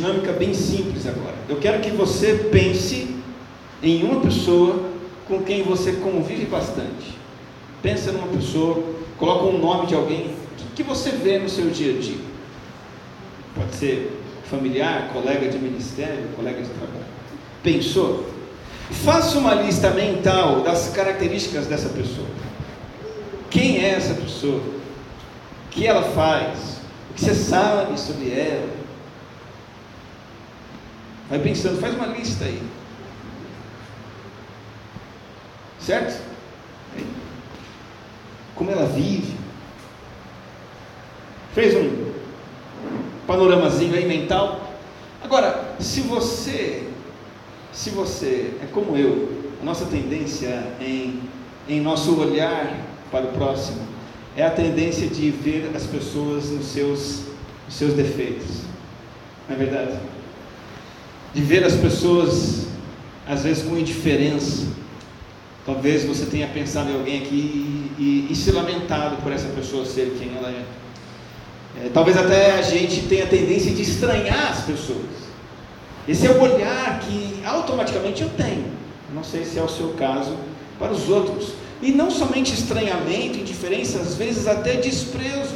dinâmica 0.00 0.32
bem 0.32 0.54
simples 0.54 1.06
agora. 1.06 1.34
Eu 1.48 1.56
quero 1.56 1.80
que 1.80 1.90
você 1.90 2.48
pense 2.50 3.14
em 3.82 4.02
uma 4.02 4.20
pessoa 4.20 4.90
com 5.28 5.42
quem 5.42 5.62
você 5.62 5.92
convive 5.92 6.46
bastante. 6.46 7.18
Pensa 7.82 8.10
numa 8.10 8.26
pessoa, 8.28 8.82
coloca 9.18 9.44
um 9.44 9.58
nome 9.58 9.86
de 9.86 9.94
alguém 9.94 10.34
que 10.74 10.82
você 10.82 11.10
vê 11.10 11.38
no 11.38 11.48
seu 11.48 11.68
dia 11.68 11.94
a 11.94 12.00
dia. 12.00 12.18
Pode 13.54 13.74
ser 13.74 14.18
familiar, 14.44 15.10
colega 15.12 15.48
de 15.48 15.58
ministério, 15.58 16.28
colega 16.34 16.62
de 16.62 16.68
trabalho. 16.68 17.04
Pensou? 17.62 18.26
Faça 18.90 19.38
uma 19.38 19.54
lista 19.54 19.90
mental 19.90 20.62
das 20.62 20.88
características 20.88 21.66
dessa 21.66 21.90
pessoa. 21.90 22.26
Quem 23.50 23.84
é 23.84 23.90
essa 23.90 24.14
pessoa? 24.14 24.60
O 24.60 25.68
que 25.70 25.86
ela 25.86 26.02
faz? 26.02 26.80
O 27.10 27.14
que 27.14 27.20
você 27.20 27.34
sabe 27.34 28.00
sobre 28.00 28.30
ela? 28.30 28.79
Vai 31.30 31.38
pensando, 31.38 31.80
faz 31.80 31.94
uma 31.94 32.06
lista 32.06 32.44
aí. 32.44 32.60
Certo? 35.78 36.20
Como 38.56 38.68
ela 38.68 38.86
vive. 38.86 39.32
Fez 41.54 41.74
um 41.76 42.12
panoramazinho 43.28 43.94
aí 43.94 44.06
mental. 44.06 44.74
Agora, 45.22 45.76
se 45.78 46.00
você, 46.00 46.88
se 47.72 47.90
você 47.90 48.54
é 48.60 48.66
como 48.72 48.96
eu, 48.96 49.52
a 49.62 49.64
nossa 49.64 49.86
tendência 49.86 50.66
em, 50.80 51.22
em 51.68 51.80
nosso 51.80 52.18
olhar 52.18 52.76
para 53.12 53.26
o 53.26 53.32
próximo 53.32 53.86
é 54.36 54.44
a 54.44 54.50
tendência 54.50 55.06
de 55.06 55.30
ver 55.30 55.70
as 55.76 55.86
pessoas 55.86 56.50
nos 56.50 56.66
seus, 56.66 57.24
nos 57.66 57.74
seus 57.74 57.94
defeitos. 57.94 58.62
Não 59.48 59.54
é 59.54 59.58
verdade? 59.58 59.98
De 61.34 61.42
ver 61.42 61.64
as 61.64 61.74
pessoas, 61.74 62.66
às 63.26 63.44
vezes, 63.44 63.62
com 63.62 63.76
indiferença. 63.76 64.66
Talvez 65.64 66.04
você 66.04 66.26
tenha 66.26 66.48
pensado 66.48 66.90
em 66.90 66.94
alguém 66.94 67.22
aqui 67.22 67.36
e, 67.98 68.02
e, 68.02 68.32
e 68.32 68.34
se 68.34 68.50
lamentado 68.50 69.22
por 69.22 69.30
essa 69.30 69.48
pessoa 69.48 69.84
ser 69.84 70.16
quem 70.18 70.36
ela 70.36 70.48
é. 70.48 70.64
É, 71.78 71.90
talvez 71.92 72.16
até 72.16 72.58
a 72.58 72.62
gente 72.62 73.02
tenha 73.02 73.26
tendência 73.26 73.72
de 73.72 73.82
estranhar 73.82 74.50
as 74.50 74.64
pessoas. 74.64 75.30
Esse 76.08 76.26
é 76.26 76.30
o 76.30 76.40
olhar 76.40 76.98
que 77.00 77.40
automaticamente 77.44 78.22
eu 78.22 78.28
tenho. 78.30 78.64
Não 79.14 79.22
sei 79.22 79.44
se 79.44 79.58
é 79.58 79.62
o 79.62 79.68
seu 79.68 79.90
caso 79.90 80.36
para 80.78 80.92
os 80.92 81.08
outros. 81.08 81.52
E 81.82 81.92
não 81.92 82.10
somente 82.10 82.52
estranhamento, 82.52 83.38
indiferença, 83.38 84.00
às 84.00 84.14
vezes 84.14 84.46
até 84.46 84.74
desprezo. 84.74 85.54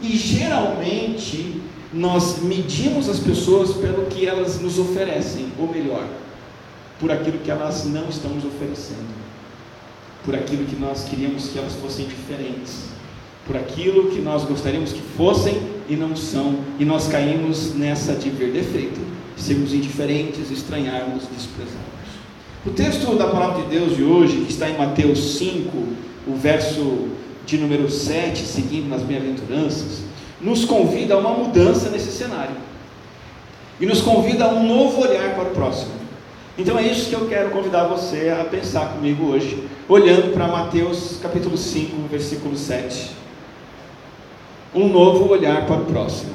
E 0.00 0.16
geralmente 0.16 1.60
nós 1.92 2.42
medimos 2.42 3.08
as 3.08 3.18
pessoas 3.18 3.72
pelo 3.72 4.06
que 4.06 4.26
elas 4.26 4.60
nos 4.60 4.78
oferecem, 4.78 5.48
ou 5.58 5.70
melhor, 5.70 6.06
por 6.98 7.10
aquilo 7.10 7.38
que 7.38 7.50
elas 7.50 7.84
não 7.84 8.08
estão 8.08 8.30
nos 8.30 8.44
oferecendo, 8.44 9.14
por 10.24 10.34
aquilo 10.34 10.64
que 10.64 10.76
nós 10.76 11.04
queríamos 11.04 11.48
que 11.48 11.58
elas 11.58 11.74
fossem 11.74 12.06
diferentes 12.06 12.96
por 13.46 13.56
aquilo 13.56 14.10
que 14.10 14.20
nós 14.20 14.44
gostaríamos 14.44 14.92
que 14.92 15.00
fossem 15.16 15.56
e 15.88 15.94
não 15.94 16.16
são, 16.16 16.56
e 16.80 16.84
nós 16.84 17.06
caímos 17.06 17.74
nessa 17.74 18.14
de 18.14 18.28
ver 18.28 18.50
defeito, 18.50 19.00
sermos 19.36 19.72
indiferentes, 19.72 20.50
estranharmos, 20.50 21.22
desprezarmos. 21.32 21.86
O 22.66 22.70
texto 22.70 23.14
da 23.16 23.28
palavra 23.28 23.62
de 23.62 23.68
Deus 23.68 23.96
de 23.96 24.02
hoje, 24.02 24.38
que 24.38 24.50
está 24.50 24.68
em 24.68 24.76
Mateus 24.76 25.38
5, 25.38 25.70
o 26.26 26.34
verso 26.34 27.08
de 27.46 27.56
número 27.56 27.88
7, 27.88 28.44
seguindo 28.44 28.88
nas 28.88 29.02
bem-aventuranças, 29.02 30.02
nos 30.40 30.64
convida 30.64 31.14
a 31.14 31.18
uma 31.18 31.30
mudança 31.30 31.88
nesse 31.90 32.10
cenário. 32.10 32.56
E 33.80 33.86
nos 33.86 34.00
convida 34.00 34.44
a 34.44 34.48
um 34.48 34.66
novo 34.66 35.02
olhar 35.02 35.34
para 35.34 35.44
o 35.44 35.50
próximo. 35.50 35.92
Então 36.58 36.78
é 36.78 36.82
isso 36.82 37.10
que 37.10 37.14
eu 37.14 37.28
quero 37.28 37.50
convidar 37.50 37.84
você 37.84 38.30
a 38.30 38.44
pensar 38.44 38.94
comigo 38.94 39.26
hoje, 39.26 39.68
olhando 39.88 40.32
para 40.32 40.46
Mateus 40.46 41.18
capítulo 41.22 41.56
5, 41.56 42.08
versículo 42.08 42.56
7 42.56 43.16
um 44.76 44.88
novo 44.88 45.28
olhar 45.30 45.66
para 45.66 45.76
o 45.76 45.84
próximo. 45.86 46.34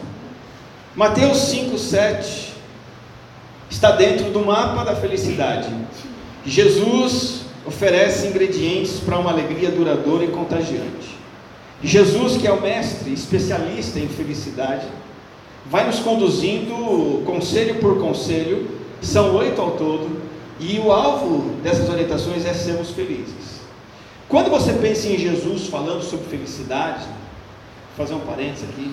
Mateus 0.95 1.37
5, 1.37 1.77
7 1.77 2.53
está 3.69 3.91
dentro 3.91 4.31
do 4.31 4.43
mapa 4.43 4.83
da 4.83 4.95
felicidade. 4.95 5.69
Jesus 6.43 7.41
oferece 7.65 8.27
ingredientes 8.27 8.99
para 8.99 9.19
uma 9.19 9.31
alegria 9.31 9.69
duradoura 9.69 10.25
e 10.25 10.29
contagiante. 10.29 11.20
Jesus, 11.83 12.37
que 12.37 12.47
é 12.47 12.51
o 12.51 12.61
mestre, 12.61 13.11
especialista 13.13 13.99
em 13.99 14.07
felicidade, 14.07 14.85
vai 15.69 15.85
nos 15.85 15.99
conduzindo 15.99 17.23
conselho 17.25 17.75
por 17.75 17.99
conselho, 17.99 18.67
são 19.01 19.35
oito 19.35 19.59
ao 19.59 19.71
todo, 19.71 20.21
e 20.59 20.77
o 20.79 20.91
alvo 20.91 21.55
dessas 21.63 21.89
orientações 21.89 22.45
é 22.45 22.53
sermos 22.53 22.91
felizes. 22.91 23.61
Quando 24.29 24.49
você 24.49 24.73
pensa 24.73 25.07
em 25.07 25.17
Jesus 25.17 25.67
falando 25.67 26.03
sobre 26.03 26.27
felicidade, 26.27 27.05
Vou 27.95 28.07
fazer 28.07 28.13
um 28.13 28.25
parênteses 28.25 28.69
aqui. 28.69 28.91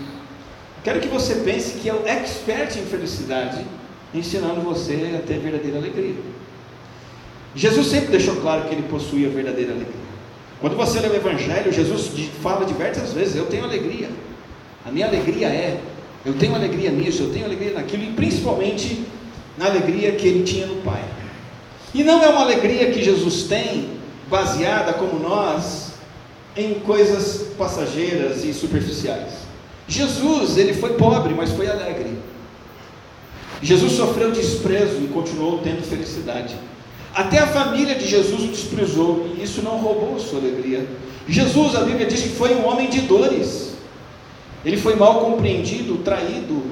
Quero 0.83 1.01
que 1.01 1.09
você 1.09 1.37
pense 1.37 1.79
que 1.79 1.89
é 1.89 1.95
o 1.95 2.07
expert 2.07 2.77
em 2.77 2.85
felicidade, 2.85 3.65
ensinando 4.13 4.61
você 4.61 5.17
a 5.17 5.27
ter 5.27 5.39
verdadeira 5.39 5.79
alegria. 5.79 6.17
Jesus 7.55 7.87
sempre 7.87 8.09
deixou 8.09 8.37
claro 8.37 8.69
que 8.69 8.75
ele 8.75 8.89
possuía 8.89 9.29
verdadeira 9.29 9.73
alegria. 9.73 10.08
Quando 10.61 10.77
você 10.77 10.99
lê 10.99 11.09
o 11.09 11.15
Evangelho, 11.15 11.73
Jesus 11.73 12.11
fala 12.43 12.65
diversas 12.65 13.13
vezes: 13.13 13.37
Eu 13.37 13.47
tenho 13.47 13.65
alegria. 13.65 14.09
A 14.85 14.91
minha 14.91 15.07
alegria 15.07 15.49
é, 15.49 15.81
eu 16.25 16.35
tenho 16.35 16.55
alegria 16.55 16.91
nisso, 16.91 17.23
eu 17.23 17.31
tenho 17.31 17.45
alegria 17.45 17.75
naquilo, 17.75 18.03
e 18.03 18.13
principalmente 18.13 19.05
na 19.57 19.67
alegria 19.67 20.13
que 20.13 20.27
ele 20.27 20.43
tinha 20.45 20.67
no 20.67 20.77
Pai. 20.83 21.05
E 21.95 22.03
não 22.03 22.23
é 22.23 22.29
uma 22.29 22.43
alegria 22.43 22.91
que 22.91 23.03
Jesus 23.03 23.45
tem, 23.45 23.91
baseada 24.29 24.93
como 24.93 25.19
nós, 25.19 25.93
em 26.57 26.75
coisas 26.81 27.49
passageiras 27.57 28.45
e 28.45 28.53
superficiais. 28.53 29.49
Jesus, 29.87 30.59
ele 30.59 30.75
foi 30.75 30.95
pobre, 30.95 31.35
mas 31.35 31.51
foi 31.51 31.69
alegre. 31.69 32.19
Jesus 33.63 33.93
sofreu 33.93 34.31
desprezo 34.31 35.03
e 35.03 35.09
continuou 35.09 35.59
tendo 35.59 35.83
felicidade. 35.83 36.57
Até 37.15 37.39
a 37.39 37.47
família 37.47 37.95
de 37.95 38.07
Jesus 38.07 38.45
o 38.45 38.49
desprezou 38.49 39.35
e 39.37 39.43
isso 39.43 39.63
não 39.63 39.79
roubou 39.79 40.19
sua 40.19 40.39
alegria. 40.39 40.87
Jesus, 41.29 41.75
a 41.75 41.81
Bíblia 41.81 42.07
diz 42.07 42.23
que 42.23 42.29
foi 42.31 42.55
um 42.55 42.67
homem 42.67 42.89
de 42.89 43.03
dores. 43.03 43.75
Ele 44.65 44.77
foi 44.77 44.97
mal 44.97 45.21
compreendido, 45.21 45.99
traído, 45.99 46.63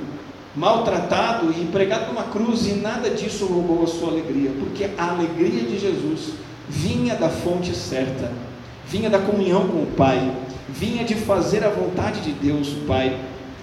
maltratado 0.55 1.53
e 1.53 1.65
pregado 1.67 2.07
numa 2.07 2.25
cruz 2.25 2.67
e 2.67 2.75
nada 2.75 3.11
disso 3.11 3.47
roubou 3.47 3.85
a 3.85 3.87
sua 3.87 4.09
alegria, 4.09 4.51
porque 4.59 4.89
a 4.97 5.11
alegria 5.11 5.63
de 5.63 5.79
Jesus 5.79 6.31
vinha 6.69 7.15
da 7.15 7.29
fonte 7.29 7.75
certa 7.75 8.33
vinha 8.89 9.11
da 9.11 9.19
comunhão 9.19 9.67
com 9.67 9.83
o 9.83 9.87
Pai, 9.97 10.33
vinha 10.69 11.05
de 11.05 11.15
fazer 11.15 11.65
a 11.65 11.69
vontade 11.69 12.21
de 12.21 12.33
Deus, 12.33 12.69
o 12.69 12.87
Pai. 12.87 13.19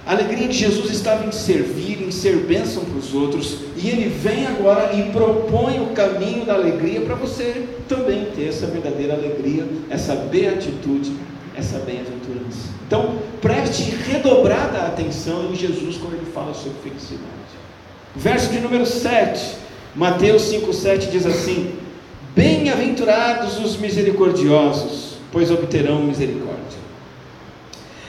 A 0.05 0.11
alegria 0.11 0.47
de 0.47 0.57
Jesus 0.57 0.91
estava 0.91 1.25
em 1.25 1.31
servir, 1.31 2.01
em 2.01 2.11
ser 2.11 2.37
bênção 2.37 2.83
para 2.83 2.97
os 2.97 3.13
outros, 3.13 3.59
e 3.77 3.87
Ele 3.87 4.09
vem 4.09 4.45
agora 4.47 4.93
e 4.93 5.11
propõe 5.11 5.79
o 5.79 5.87
caminho 5.87 6.45
da 6.45 6.53
alegria 6.53 7.01
para 7.01 7.15
você 7.15 7.65
também 7.87 8.25
ter 8.35 8.49
essa 8.49 8.67
verdadeira 8.67 9.13
alegria, 9.13 9.65
essa 9.89 10.13
beatitude, 10.15 11.13
essa 11.55 11.79
bem-aventurança. 11.79 12.73
Então, 12.85 13.15
preste 13.41 13.91
redobrada 14.09 14.79
atenção 14.79 15.49
em 15.51 15.55
Jesus 15.55 15.97
quando 15.97 16.15
Ele 16.15 16.31
fala 16.33 16.53
sobre 16.53 16.77
felicidade. 16.83 17.23
Verso 18.15 18.51
de 18.51 18.59
número 18.59 18.85
7, 18.85 19.55
Mateus 19.95 20.43
5,7 20.51 21.09
diz 21.09 21.25
assim: 21.25 21.71
Bem-aventurados 22.35 23.57
os 23.57 23.77
misericordiosos 23.77 25.13
pois 25.33 25.49
obterão 25.49 26.03
misericórdia. 26.03 26.79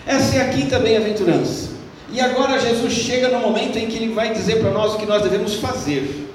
Essa 0.07 0.37
é 0.37 0.41
a 0.43 0.49
quinta 0.51 0.79
bem-aventurança. 0.79 1.71
E 2.15 2.21
agora 2.21 2.61
Jesus 2.61 2.93
chega 2.93 3.29
no 3.29 3.41
momento 3.41 3.77
em 3.77 3.89
que 3.89 3.97
ele 3.97 4.15
vai 4.15 4.33
dizer 4.33 4.61
para 4.61 4.71
nós 4.71 4.95
o 4.95 4.99
que 4.99 5.05
nós 5.05 5.21
devemos 5.21 5.57
fazer. 5.57 6.33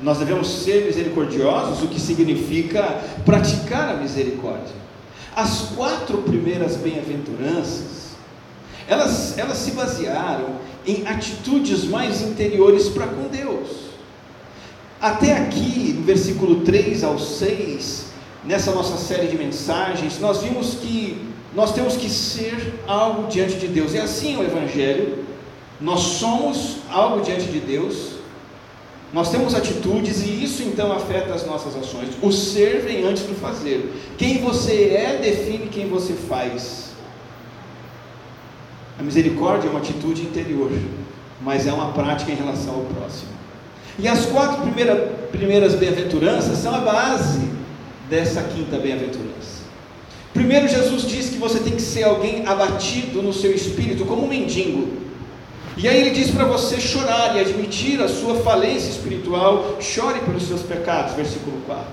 Nós 0.00 0.16
devemos 0.16 0.48
ser 0.48 0.86
misericordiosos, 0.86 1.82
o 1.82 1.88
que 1.88 2.00
significa 2.00 2.82
praticar 3.26 3.90
a 3.90 3.94
misericórdia. 3.98 4.74
As 5.36 5.72
quatro 5.76 6.22
primeiras 6.22 6.76
bem-aventuranças, 6.76 8.12
elas, 8.88 9.36
elas 9.36 9.58
se 9.58 9.72
basearam 9.72 10.54
em 10.86 11.06
atitudes 11.06 11.84
mais 11.84 12.22
interiores 12.22 12.88
para 12.88 13.06
com 13.06 13.28
Deus. 13.28 13.90
Até 14.98 15.36
aqui, 15.36 15.96
no 15.98 16.02
versículo 16.02 16.62
3 16.62 17.04
ao 17.04 17.18
6, 17.18 18.06
nessa 18.46 18.72
nossa 18.72 18.96
série 18.96 19.26
de 19.26 19.36
mensagens, 19.36 20.18
nós 20.18 20.40
vimos 20.40 20.76
que 20.76 21.29
nós 21.54 21.72
temos 21.72 21.96
que 21.96 22.08
ser 22.08 22.74
algo 22.86 23.28
diante 23.28 23.56
de 23.56 23.66
Deus. 23.66 23.94
E 23.94 23.98
assim 23.98 24.34
é 24.34 24.38
o 24.38 24.44
Evangelho. 24.44 25.24
Nós 25.80 26.00
somos 26.00 26.76
algo 26.90 27.22
diante 27.22 27.46
de 27.46 27.58
Deus. 27.58 28.20
Nós 29.12 29.30
temos 29.30 29.54
atitudes 29.54 30.22
e 30.22 30.44
isso 30.44 30.62
então 30.62 30.92
afeta 30.92 31.34
as 31.34 31.44
nossas 31.44 31.74
ações. 31.76 32.10
O 32.22 32.30
ser 32.30 32.82
vem 32.82 33.04
antes 33.04 33.24
do 33.24 33.34
fazer. 33.34 33.92
Quem 34.16 34.38
você 34.38 34.94
é 34.94 35.18
define 35.20 35.66
quem 35.66 35.88
você 35.88 36.12
faz. 36.12 36.90
A 38.98 39.02
misericórdia 39.02 39.66
é 39.66 39.70
uma 39.70 39.80
atitude 39.80 40.22
interior. 40.22 40.70
mas 41.42 41.66
é 41.66 41.72
uma 41.72 41.92
prática 41.92 42.30
em 42.30 42.34
relação 42.34 42.74
ao 42.74 42.82
próximo. 42.82 43.30
E 43.98 44.06
as 44.06 44.26
quatro 44.26 44.62
primeira, 44.62 44.94
primeiras 45.32 45.74
bem-aventuranças 45.74 46.58
são 46.58 46.74
a 46.74 46.80
base 46.80 47.40
dessa 48.08 48.42
quinta 48.42 48.78
bem-aventurança. 48.78 49.59
Primeiro, 50.32 50.68
Jesus 50.68 51.02
diz 51.02 51.30
que 51.30 51.38
você 51.38 51.58
tem 51.58 51.74
que 51.74 51.82
ser 51.82 52.04
alguém 52.04 52.46
abatido 52.46 53.20
no 53.20 53.32
seu 53.32 53.52
espírito, 53.52 54.04
como 54.04 54.24
um 54.24 54.28
mendigo. 54.28 54.88
E 55.76 55.88
aí 55.88 56.00
ele 56.00 56.10
diz 56.10 56.30
para 56.30 56.44
você 56.44 56.80
chorar 56.80 57.36
e 57.36 57.40
admitir 57.40 58.00
a 58.00 58.08
sua 58.08 58.36
falência 58.36 58.90
espiritual, 58.90 59.78
chore 59.80 60.20
pelos 60.20 60.44
seus 60.44 60.62
pecados, 60.62 61.14
versículo 61.14 61.60
4. 61.66 61.84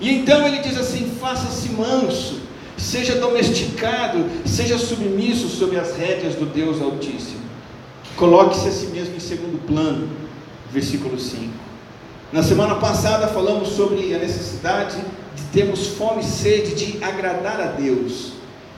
E 0.00 0.10
então 0.10 0.46
ele 0.46 0.58
diz 0.58 0.76
assim: 0.76 1.12
faça-se 1.20 1.68
manso, 1.70 2.40
seja 2.76 3.16
domesticado, 3.16 4.24
seja 4.44 4.78
submisso 4.78 5.48
sob 5.48 5.78
as 5.78 5.96
rédeas 5.96 6.34
do 6.34 6.46
Deus 6.46 6.80
Altíssimo. 6.80 7.40
Coloque-se 8.16 8.68
a 8.68 8.72
si 8.72 8.86
mesmo 8.86 9.16
em 9.16 9.20
segundo 9.20 9.64
plano, 9.66 10.08
versículo 10.72 11.18
5. 11.18 11.52
Na 12.32 12.42
semana 12.42 12.76
passada 12.76 13.28
falamos 13.28 13.70
sobre 13.70 14.14
a 14.14 14.18
necessidade 14.18 14.96
de 15.40 15.46
termos 15.52 15.88
fome 15.88 16.22
e 16.22 16.26
sede 16.26 16.74
de 16.74 17.02
agradar 17.02 17.60
a 17.60 17.66
Deus, 17.66 18.32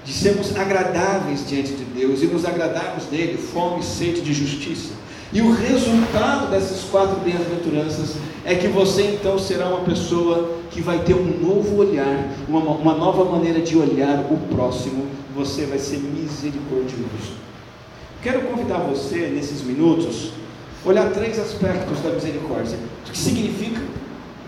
de 0.04 0.12
sermos 0.12 0.56
agradáveis 0.56 1.46
diante 1.48 1.72
de 1.72 1.84
Deus 1.84 2.22
e 2.22 2.26
nos 2.26 2.44
agradarmos 2.44 3.04
dele, 3.04 3.36
fome 3.36 3.80
e 3.80 3.84
sede 3.84 4.20
de 4.20 4.32
justiça. 4.32 5.02
E 5.32 5.40
o 5.40 5.50
resultado 5.50 6.50
dessas 6.50 6.84
quatro 6.90 7.18
bem-aventuranças 7.20 8.16
é 8.44 8.54
que 8.54 8.68
você 8.68 9.02
então 9.14 9.38
será 9.38 9.68
uma 9.68 9.80
pessoa 9.80 10.58
que 10.70 10.82
vai 10.82 10.98
ter 10.98 11.14
um 11.14 11.38
novo 11.40 11.76
olhar, 11.76 12.28
uma, 12.46 12.60
uma 12.60 12.94
nova 12.94 13.24
maneira 13.24 13.60
de 13.60 13.76
olhar 13.76 14.26
o 14.30 14.36
próximo. 14.54 15.06
Você 15.34 15.64
vai 15.64 15.78
ser 15.78 15.98
misericordioso. 15.98 17.40
Quero 18.22 18.42
convidar 18.42 18.78
você, 18.80 19.30
nesses 19.34 19.62
minutos, 19.62 20.32
olhar 20.84 21.10
três 21.10 21.38
aspectos 21.38 22.00
da 22.00 22.10
misericórdia. 22.10 22.76
O 23.08 23.10
que 23.10 23.18
significa? 23.18 23.80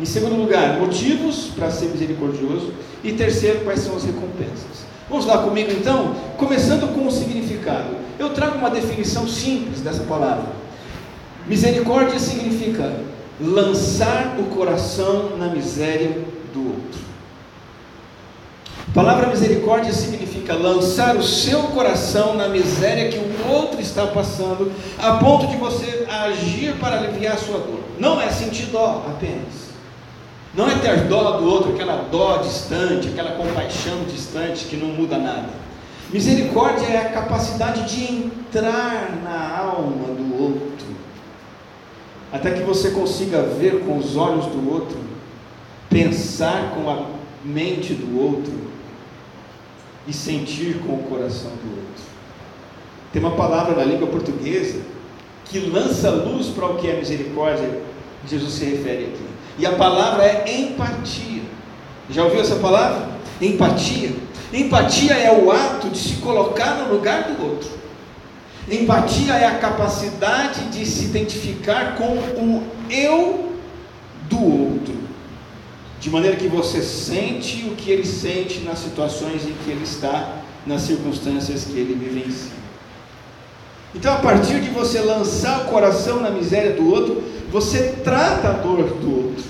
Em 0.00 0.04
segundo 0.04 0.34
lugar, 0.34 0.80
motivos 0.80 1.50
para 1.54 1.70
ser 1.70 1.86
misericordioso. 1.86 2.72
E 3.02 3.12
terceiro, 3.12 3.60
quais 3.60 3.80
são 3.80 3.96
as 3.96 4.04
recompensas. 4.04 4.84
Vamos 5.08 5.26
lá 5.26 5.38
comigo 5.38 5.70
então? 5.70 6.14
Começando 6.36 6.92
com 6.94 7.06
o 7.06 7.10
significado. 7.10 7.96
Eu 8.18 8.30
trago 8.30 8.58
uma 8.58 8.70
definição 8.70 9.28
simples 9.28 9.80
dessa 9.80 10.02
palavra. 10.04 10.46
Misericórdia 11.46 12.18
significa 12.18 12.90
lançar 13.40 14.36
o 14.38 14.44
coração 14.44 15.36
na 15.36 15.48
miséria 15.48 16.18
do 16.52 16.68
outro. 16.68 17.04
A 18.88 18.92
palavra 18.94 19.26
misericórdia 19.26 19.92
significa 19.92 20.54
lançar 20.54 21.16
o 21.16 21.22
seu 21.22 21.64
coração 21.64 22.34
na 22.34 22.48
miséria 22.48 23.10
que 23.10 23.18
o 23.18 23.52
outro 23.52 23.80
está 23.80 24.06
passando, 24.06 24.72
a 24.98 25.14
ponto 25.16 25.48
de 25.48 25.56
você 25.56 26.06
agir 26.08 26.74
para 26.76 26.98
aliviar 26.98 27.34
a 27.34 27.38
sua 27.38 27.58
dor. 27.58 27.80
Não 27.98 28.20
é 28.20 28.30
sentir 28.30 28.66
dó 28.66 29.04
apenas. 29.08 29.63
Não 30.56 30.68
é 30.68 30.78
ter 30.78 31.08
dó 31.08 31.38
do 31.38 31.46
outro, 31.46 31.72
aquela 31.72 32.08
dó 32.10 32.38
distante, 32.38 33.08
aquela 33.08 33.32
compaixão 33.32 34.04
distante 34.04 34.66
que 34.66 34.76
não 34.76 34.88
muda 34.88 35.18
nada. 35.18 35.48
Misericórdia 36.10 36.86
é 36.86 36.98
a 36.98 37.10
capacidade 37.10 37.92
de 37.92 38.04
entrar 38.04 39.20
na 39.24 39.58
alma 39.58 40.14
do 40.14 40.42
outro 40.42 40.74
até 42.34 42.50
que 42.50 42.64
você 42.64 42.90
consiga 42.90 43.42
ver 43.42 43.84
com 43.84 43.96
os 43.96 44.16
olhos 44.16 44.46
do 44.46 44.72
outro, 44.72 44.98
pensar 45.88 46.74
com 46.74 46.90
a 46.90 47.06
mente 47.44 47.94
do 47.94 48.20
outro 48.20 48.52
e 50.04 50.12
sentir 50.12 50.80
com 50.84 50.94
o 50.94 51.02
coração 51.04 51.52
do 51.52 51.70
outro. 51.70 52.04
Tem 53.12 53.22
uma 53.22 53.36
palavra 53.36 53.76
na 53.76 53.84
língua 53.84 54.08
portuguesa 54.08 54.80
que 55.44 55.60
lança 55.60 56.10
luz 56.10 56.48
para 56.48 56.66
o 56.66 56.76
que 56.76 56.88
é 56.88 56.96
misericórdia, 56.96 57.80
Jesus 58.26 58.54
se 58.54 58.64
refere 58.64 59.04
aqui. 59.04 59.33
E 59.58 59.66
a 59.66 59.72
palavra 59.72 60.24
é 60.24 60.44
empatia. 60.60 61.42
Já 62.10 62.24
ouviu 62.24 62.40
essa 62.40 62.56
palavra? 62.56 63.08
Empatia. 63.40 64.12
Empatia 64.52 65.14
é 65.14 65.32
o 65.32 65.50
ato 65.50 65.88
de 65.88 65.98
se 65.98 66.14
colocar 66.16 66.76
no 66.76 66.94
lugar 66.94 67.24
do 67.24 67.42
outro. 67.42 67.70
Empatia 68.70 69.34
é 69.34 69.46
a 69.46 69.58
capacidade 69.58 70.64
de 70.66 70.86
se 70.86 71.04
identificar 71.04 71.96
com 71.96 72.16
o 72.16 72.62
eu 72.90 73.52
do 74.28 74.42
outro, 74.42 74.94
de 76.00 76.08
maneira 76.08 76.36
que 76.36 76.48
você 76.48 76.82
sente 76.82 77.66
o 77.68 77.74
que 77.74 77.90
ele 77.90 78.06
sente 78.06 78.60
nas 78.60 78.78
situações 78.78 79.44
em 79.44 79.52
que 79.52 79.70
ele 79.70 79.84
está, 79.84 80.38
nas 80.66 80.82
circunstâncias 80.82 81.64
que 81.64 81.78
ele 81.78 81.94
vivencia. 81.94 82.52
Então, 83.94 84.14
a 84.14 84.18
partir 84.18 84.60
de 84.60 84.70
você 84.70 85.00
lançar 85.00 85.62
o 85.62 85.64
coração 85.66 86.20
na 86.20 86.30
miséria 86.30 86.72
do 86.72 86.90
outro, 86.90 87.22
você 87.54 87.94
trata 88.02 88.48
a 88.48 88.52
dor 88.54 88.82
do 88.94 89.26
outro, 89.28 89.44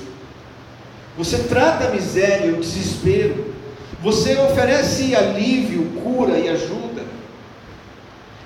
você 1.17 1.39
trata 1.39 1.87
a 1.87 1.91
miséria, 1.91 2.53
o 2.53 2.61
desespero, 2.61 3.55
você 4.03 4.37
oferece 4.37 5.17
alívio, 5.17 5.87
cura 6.03 6.39
e 6.39 6.47
ajuda. 6.51 7.03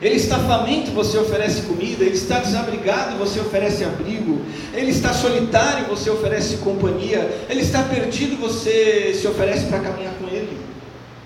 Ele 0.01 0.15
está 0.15 0.39
faminto, 0.39 0.93
você 0.93 1.19
oferece 1.19 1.63
comida. 1.63 2.05
Ele 2.05 2.15
está 2.15 2.39
desabrigado, 2.39 3.19
você 3.19 3.41
oferece 3.41 3.83
abrigo. 3.83 4.43
Ele 4.73 4.93
está 4.93 5.13
solitário, 5.13 5.87
você 5.87 6.09
oferece 6.09 6.59
companhia. 6.59 7.29
Ele 7.51 7.63
está 7.63 7.83
perdido, 7.83 8.37
você 8.37 9.13
se 9.21 9.27
oferece 9.27 9.67
para 9.67 9.81
caminhar 9.81 10.15
com 10.21 10.29
ele. 10.29 10.57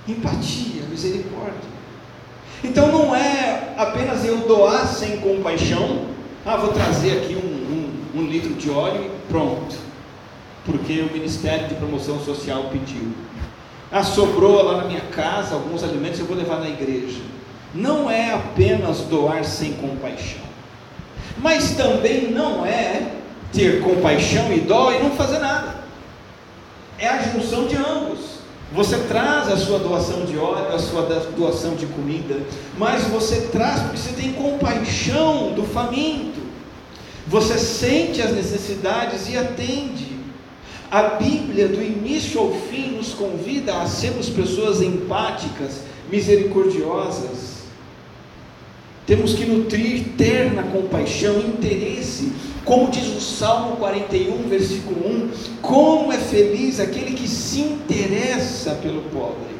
Empatia, 0.08 0.84
misericórdia. 0.90 1.70
Então 2.64 2.90
não 2.90 3.14
é 3.14 3.74
apenas 3.76 4.24
eu 4.24 4.38
doar 4.38 4.86
sem 4.86 5.18
compaixão. 5.18 6.06
Ah, 6.46 6.56
vou 6.56 6.72
trazer 6.72 7.18
aqui 7.18 7.36
um, 7.36 7.51
um, 8.14 8.22
litro 8.22 8.54
de 8.54 8.70
óleo 8.70 9.04
e 9.04 9.32
pronto. 9.32 9.76
Porque 10.64 11.00
o 11.00 11.12
Ministério 11.12 11.68
de 11.68 11.74
Promoção 11.74 12.20
Social 12.20 12.64
pediu. 12.70 13.12
Ah, 13.90 14.02
sobrou 14.02 14.62
lá 14.62 14.78
na 14.78 14.84
minha 14.84 15.00
casa 15.00 15.54
alguns 15.54 15.82
alimentos, 15.82 16.18
eu 16.18 16.26
vou 16.26 16.36
levar 16.36 16.60
na 16.60 16.68
igreja 16.68 17.20
não 17.74 18.10
é 18.10 18.34
apenas 18.34 18.98
doar 19.00 19.44
sem 19.44 19.72
compaixão, 19.74 20.42
mas 21.38 21.74
também 21.74 22.30
não 22.30 22.66
é 22.66 23.12
ter 23.52 23.80
compaixão 23.80 24.52
e 24.52 24.60
dó 24.60 24.92
e 24.92 25.02
não 25.02 25.10
fazer 25.12 25.38
nada. 25.38 25.82
É 26.98 27.08
a 27.08 27.22
junção 27.22 27.66
de 27.66 27.76
ambos. 27.76 28.32
Você 28.72 28.96
traz 29.00 29.48
a 29.48 29.56
sua 29.56 29.78
doação 29.78 30.24
de 30.24 30.38
óleo, 30.38 30.74
a 30.74 30.78
sua 30.78 31.02
doação 31.36 31.74
de 31.74 31.84
comida, 31.86 32.40
mas 32.78 33.04
você 33.04 33.48
traz 33.52 33.80
porque 33.80 33.98
você 33.98 34.12
tem 34.12 34.32
compaixão 34.32 35.52
do 35.52 35.64
faminto. 35.64 36.31
Você 37.26 37.58
sente 37.58 38.20
as 38.20 38.32
necessidades 38.32 39.28
e 39.28 39.36
atende. 39.36 40.12
A 40.90 41.02
Bíblia, 41.02 41.68
do 41.68 41.82
início 41.82 42.40
ao 42.40 42.52
fim, 42.52 42.96
nos 42.96 43.14
convida 43.14 43.80
a 43.80 43.86
sermos 43.86 44.28
pessoas 44.28 44.82
empáticas, 44.82 45.80
misericordiosas, 46.10 47.52
temos 49.06 49.34
que 49.34 49.44
nutrir 49.44 50.14
terna 50.16 50.62
compaixão, 50.62 51.38
interesse, 51.40 52.32
como 52.64 52.90
diz 52.90 53.08
o 53.08 53.20
Salmo 53.20 53.76
41, 53.76 54.48
versículo 54.48 55.06
1: 55.06 55.30
como 55.60 56.12
é 56.12 56.18
feliz 56.18 56.78
aquele 56.78 57.12
que 57.12 57.26
se 57.26 57.60
interessa 57.60 58.74
pelo 58.76 59.02
pobre. 59.10 59.52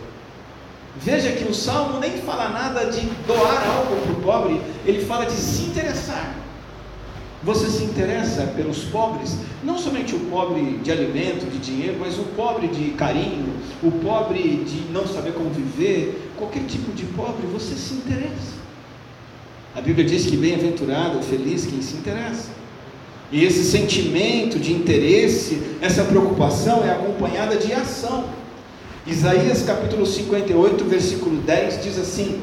Veja 0.96 1.32
que 1.32 1.44
o 1.44 1.54
Salmo 1.54 1.98
nem 1.98 2.18
fala 2.18 2.50
nada 2.50 2.84
de 2.84 3.00
doar 3.26 3.66
algo 3.66 3.96
para 3.96 4.12
o 4.12 4.22
pobre, 4.22 4.60
ele 4.86 5.04
fala 5.04 5.24
de 5.24 5.32
se 5.32 5.62
interessar. 5.62 6.36
Você 7.44 7.68
se 7.68 7.82
interessa 7.82 8.42
pelos 8.54 8.84
pobres, 8.84 9.36
não 9.64 9.76
somente 9.76 10.14
o 10.14 10.20
pobre 10.20 10.78
de 10.82 10.92
alimento, 10.92 11.50
de 11.50 11.58
dinheiro, 11.58 11.96
mas 11.98 12.16
o 12.16 12.22
pobre 12.36 12.68
de 12.68 12.92
carinho, 12.92 13.54
o 13.82 13.90
pobre 13.90 14.62
de 14.64 14.92
não 14.92 15.06
saber 15.08 15.32
como 15.32 15.50
viver, 15.50 16.30
qualquer 16.36 16.62
tipo 16.66 16.92
de 16.92 17.04
pobre, 17.06 17.44
você 17.52 17.74
se 17.74 17.94
interessa. 17.94 18.62
A 19.74 19.80
Bíblia 19.80 20.04
diz 20.04 20.26
que 20.26 20.36
bem-aventurado, 20.36 21.20
feliz 21.22 21.66
quem 21.66 21.82
se 21.82 21.96
interessa. 21.96 22.50
E 23.32 23.44
esse 23.44 23.64
sentimento 23.64 24.60
de 24.60 24.72
interesse, 24.72 25.60
essa 25.80 26.04
preocupação 26.04 26.84
é 26.84 26.90
acompanhada 26.90 27.56
de 27.56 27.72
ação. 27.72 28.26
Isaías 29.04 29.62
capítulo 29.62 30.06
58, 30.06 30.84
versículo 30.84 31.40
10 31.40 31.82
diz 31.82 31.98
assim: 31.98 32.40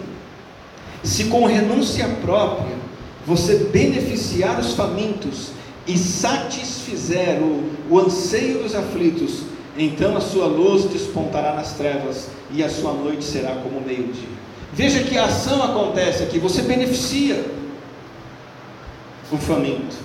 Se 1.03 1.25
com 1.25 1.45
renúncia 1.45 2.05
própria 2.21 2.78
você 3.25 3.55
beneficiar 3.71 4.59
os 4.59 4.73
famintos 4.73 5.51
e 5.85 5.97
satisfizer 5.97 7.41
o, 7.41 7.63
o 7.89 7.99
anseio 7.99 8.63
dos 8.63 8.75
aflitos, 8.75 9.43
então 9.77 10.15
a 10.15 10.21
sua 10.21 10.45
luz 10.45 10.85
despontará 10.85 11.55
nas 11.55 11.73
trevas 11.73 12.27
e 12.51 12.63
a 12.63 12.69
sua 12.69 12.93
noite 12.93 13.23
será 13.23 13.55
como 13.55 13.81
meio-dia. 13.81 14.29
Veja 14.73 15.03
que 15.03 15.17
a 15.17 15.25
ação 15.25 15.63
acontece 15.63 16.23
aqui, 16.23 16.37
você 16.37 16.61
beneficia 16.61 17.43
o 19.31 19.37
faminto, 19.37 19.95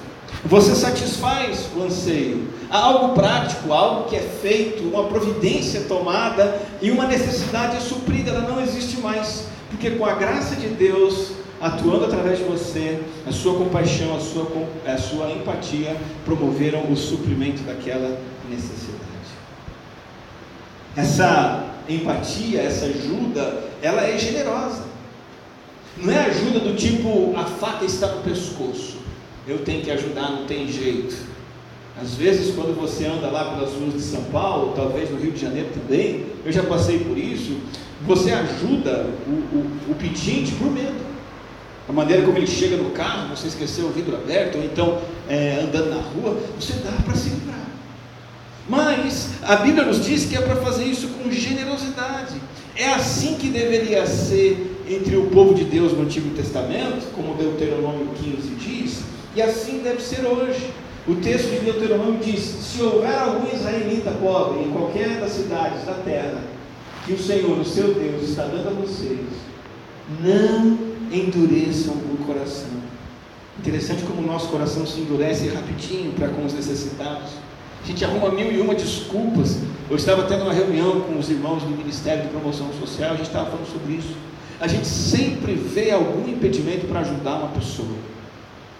você 0.44 0.74
satisfaz 0.74 1.68
o 1.76 1.82
anseio. 1.82 2.48
Há 2.70 2.78
algo 2.78 3.14
prático, 3.14 3.72
algo 3.72 4.08
que 4.08 4.16
é 4.16 4.20
feito, 4.20 4.82
uma 4.84 5.04
providência 5.04 5.82
tomada 5.82 6.60
e 6.80 6.90
uma 6.90 7.06
necessidade 7.06 7.76
é 7.76 7.80
suprida, 7.80 8.30
ela 8.30 8.48
não 8.48 8.60
existe 8.60 9.00
mais, 9.00 9.46
porque 9.70 9.90
com 9.90 10.04
a 10.04 10.14
graça 10.14 10.56
de 10.56 10.68
Deus 10.68 11.32
atuando 11.64 12.04
através 12.04 12.40
de 12.40 12.44
você, 12.44 13.00
a 13.26 13.32
sua 13.32 13.54
compaixão, 13.54 14.14
a 14.14 14.20
sua, 14.20 14.46
a 14.86 14.98
sua 14.98 15.30
empatia, 15.30 15.96
promoveram 16.22 16.92
o 16.92 16.94
suprimento 16.94 17.62
daquela 17.62 18.20
necessidade. 18.50 19.00
Essa 20.94 21.64
empatia, 21.88 22.60
essa 22.60 22.84
ajuda, 22.84 23.64
ela 23.80 24.02
é 24.06 24.18
generosa. 24.18 24.84
Não 25.96 26.12
é 26.12 26.26
ajuda 26.26 26.60
do 26.60 26.76
tipo 26.76 27.32
a 27.34 27.44
faca 27.44 27.86
está 27.86 28.08
no 28.08 28.22
pescoço. 28.22 28.98
Eu 29.48 29.60
tenho 29.60 29.82
que 29.82 29.90
ajudar, 29.90 30.32
não 30.32 30.44
tem 30.44 30.68
jeito. 30.68 31.16
Às 31.98 32.14
vezes, 32.14 32.54
quando 32.54 32.78
você 32.78 33.06
anda 33.06 33.28
lá 33.28 33.54
pelas 33.54 33.72
ruas 33.72 33.94
de 33.94 34.02
São 34.02 34.24
Paulo, 34.24 34.74
talvez 34.76 35.10
no 35.10 35.16
Rio 35.16 35.32
de 35.32 35.40
Janeiro 35.40 35.70
também, 35.72 36.26
eu 36.44 36.52
já 36.52 36.62
passei 36.62 36.98
por 36.98 37.16
isso, 37.16 37.56
você 38.02 38.32
ajuda 38.32 39.06
o, 39.26 39.30
o, 39.30 39.92
o 39.92 39.94
pedinte 39.94 40.52
por 40.56 40.70
medo. 40.70 41.03
A 41.88 41.92
maneira 41.92 42.22
como 42.22 42.38
ele 42.38 42.46
chega 42.46 42.76
no 42.76 42.90
carro, 42.90 43.36
você 43.36 43.48
esqueceu 43.48 43.86
o 43.86 43.90
vidro 43.90 44.16
aberto, 44.16 44.56
ou 44.56 44.64
então 44.64 44.98
é, 45.28 45.60
andando 45.62 45.90
na 45.90 46.00
rua, 46.00 46.38
você 46.58 46.74
dá 46.74 46.92
para 47.04 47.14
se 47.14 47.28
livrar. 47.28 47.54
Mas 48.68 49.30
a 49.42 49.56
Bíblia 49.56 49.84
nos 49.84 50.04
diz 50.04 50.24
que 50.24 50.36
é 50.36 50.40
para 50.40 50.56
fazer 50.56 50.84
isso 50.84 51.08
com 51.08 51.30
generosidade. 51.30 52.40
É 52.74 52.88
assim 52.88 53.34
que 53.34 53.48
deveria 53.48 54.06
ser 54.06 54.82
entre 54.88 55.16
o 55.16 55.26
povo 55.26 55.54
de 55.54 55.64
Deus 55.64 55.92
no 55.92 56.02
Antigo 56.02 56.34
Testamento, 56.34 57.06
como 57.14 57.34
Deuteronômio 57.34 58.08
15 58.22 58.54
diz, 58.56 59.02
e 59.36 59.42
assim 59.42 59.80
deve 59.80 60.00
ser 60.02 60.24
hoje. 60.24 60.70
O 61.06 61.16
texto 61.16 61.50
de 61.50 61.58
Deuteronômio 61.58 62.18
diz: 62.22 62.40
Se 62.40 62.82
houver 62.82 63.14
algum 63.18 63.54
israelita 63.54 64.10
pobre 64.12 64.64
em 64.64 64.70
qualquer 64.70 65.20
das 65.20 65.32
cidades 65.32 65.84
da 65.84 65.94
terra, 65.94 66.40
que 67.04 67.12
o 67.12 67.18
Senhor, 67.18 67.58
o 67.58 67.64
seu 67.64 67.92
Deus, 67.92 68.22
está 68.22 68.44
dando 68.44 68.68
a 68.68 68.72
vocês, 68.72 69.20
não 70.22 70.78
endureçam 71.12 71.94
o 71.94 72.24
coração. 72.26 72.70
Interessante 73.58 74.02
como 74.02 74.20
o 74.20 74.26
nosso 74.26 74.48
coração 74.48 74.86
se 74.86 75.00
endurece 75.00 75.48
rapidinho 75.48 76.12
para 76.12 76.28
com 76.28 76.44
os 76.44 76.52
necessitados. 76.52 77.30
A 77.82 77.86
gente 77.86 78.04
arruma 78.04 78.30
mil 78.30 78.50
e 78.50 78.60
uma 78.60 78.74
desculpas. 78.74 79.58
Eu 79.88 79.96
estava 79.96 80.24
tendo 80.24 80.42
uma 80.42 80.52
reunião 80.52 81.02
com 81.02 81.18
os 81.18 81.30
irmãos 81.30 81.62
do 81.62 81.70
Ministério 81.70 82.24
de 82.24 82.28
Promoção 82.30 82.68
Social, 82.80 83.12
a 83.12 83.16
gente 83.16 83.26
estava 83.26 83.50
falando 83.50 83.70
sobre 83.70 83.94
isso. 83.94 84.16
A 84.60 84.66
gente 84.66 84.86
sempre 84.86 85.54
vê 85.54 85.90
algum 85.90 86.28
impedimento 86.28 86.86
para 86.86 87.00
ajudar 87.00 87.36
uma 87.36 87.48
pessoa. 87.48 87.96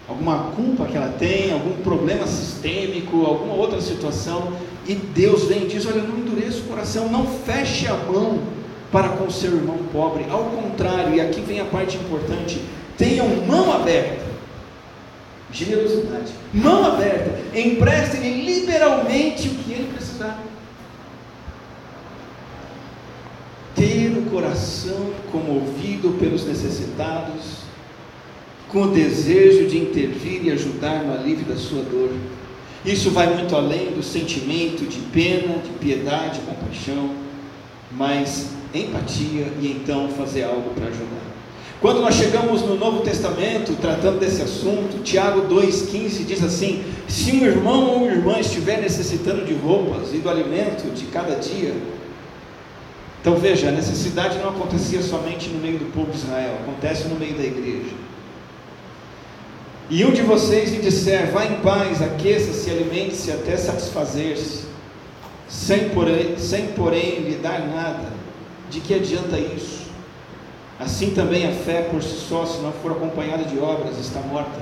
Alguma 0.08 0.50
culpa 0.56 0.86
que 0.86 0.96
ela 0.96 1.08
tem, 1.18 1.52
algum 1.52 1.74
problema 1.82 2.26
sistêmico, 2.26 3.24
alguma 3.24 3.54
outra 3.54 3.80
situação, 3.80 4.52
e 4.86 4.94
Deus 4.94 5.44
vem 5.44 5.64
e 5.64 5.68
diz: 5.68 5.86
Olha, 5.86 6.02
não 6.02 6.18
endureça 6.18 6.58
o 6.58 6.64
coração, 6.64 7.10
não 7.10 7.26
feche 7.26 7.86
a 7.86 7.94
mão 7.94 8.38
para 8.94 9.08
com 9.08 9.24
o 9.24 9.32
seu 9.32 9.56
irmão 9.56 9.78
pobre. 9.92 10.24
Ao 10.30 10.44
contrário, 10.44 11.16
e 11.16 11.20
aqui 11.20 11.40
vem 11.40 11.58
a 11.58 11.64
parte 11.64 11.96
importante: 11.96 12.62
tenham 12.96 13.28
mão 13.44 13.72
aberta 13.72 14.22
generosidade, 15.54 16.32
mão 16.52 16.84
aberta, 16.84 17.40
empreste-lhe 17.56 18.44
liberalmente 18.44 19.48
o 19.48 19.54
que 19.54 19.72
ele 19.72 19.92
precisar. 19.94 20.42
Ter 23.76 24.16
o 24.18 24.22
coração 24.30 25.12
comovido 25.30 26.10
pelos 26.18 26.44
necessitados, 26.44 27.62
com 28.68 28.82
o 28.82 28.90
desejo 28.90 29.68
de 29.68 29.78
intervir 29.78 30.44
e 30.44 30.50
ajudar 30.50 31.04
no 31.04 31.14
alívio 31.14 31.44
da 31.44 31.56
sua 31.56 31.82
dor. 31.82 32.10
Isso 32.84 33.10
vai 33.10 33.32
muito 33.32 33.54
além 33.54 33.92
do 33.92 34.02
sentimento 34.02 34.84
de 34.84 34.98
pena, 34.98 35.58
de 35.58 35.70
piedade, 35.78 36.40
compaixão, 36.40 37.14
mas 37.92 38.50
empatia 38.78 39.46
e 39.60 39.68
então 39.68 40.08
fazer 40.08 40.44
algo 40.44 40.70
para 40.74 40.88
ajudar. 40.88 41.34
Quando 41.80 42.00
nós 42.00 42.14
chegamos 42.14 42.62
no 42.62 42.76
Novo 42.76 43.02
Testamento, 43.02 43.76
tratando 43.80 44.18
desse 44.18 44.40
assunto, 44.40 45.02
Tiago 45.02 45.42
2,15 45.54 46.24
diz 46.24 46.42
assim: 46.42 46.82
Se 47.06 47.32
um 47.32 47.44
irmão 47.44 47.90
ou 47.90 47.96
uma 47.96 48.12
irmã 48.12 48.38
estiver 48.38 48.80
necessitando 48.80 49.44
de 49.44 49.52
roupas 49.52 50.14
e 50.14 50.18
do 50.18 50.30
alimento 50.30 50.90
de 50.94 51.04
cada 51.06 51.34
dia, 51.34 51.74
então 53.20 53.36
veja, 53.36 53.68
a 53.68 53.72
necessidade 53.72 54.38
não 54.38 54.50
acontecia 54.50 55.02
somente 55.02 55.48
no 55.48 55.58
meio 55.58 55.78
do 55.78 55.92
povo 55.92 56.10
de 56.10 56.18
Israel, 56.18 56.56
acontece 56.62 57.08
no 57.08 57.18
meio 57.18 57.34
da 57.34 57.44
igreja. 57.44 57.94
E 59.90 60.04
um 60.04 60.10
de 60.10 60.22
vocês 60.22 60.70
lhe 60.70 60.80
disser: 60.80 61.30
Vá 61.30 61.44
em 61.44 61.60
paz, 61.60 62.00
aqueça-se, 62.00 62.70
alimente-se 62.70 63.30
até 63.30 63.56
satisfazer-se, 63.56 64.64
sem 65.48 65.90
porém, 65.90 66.38
sem 66.38 66.68
porém 66.68 67.20
lhe 67.20 67.36
dar 67.36 67.60
nada, 67.66 68.08
de 68.70 68.80
que 68.80 68.94
adianta 68.94 69.38
isso? 69.38 69.84
Assim 70.78 71.10
também 71.10 71.46
a 71.46 71.52
fé 71.52 71.82
por 71.82 72.02
si 72.02 72.16
só, 72.28 72.44
se 72.44 72.60
não 72.60 72.72
for 72.72 72.92
acompanhada 72.92 73.44
de 73.44 73.58
obras, 73.58 73.98
está 73.98 74.20
morta. 74.20 74.60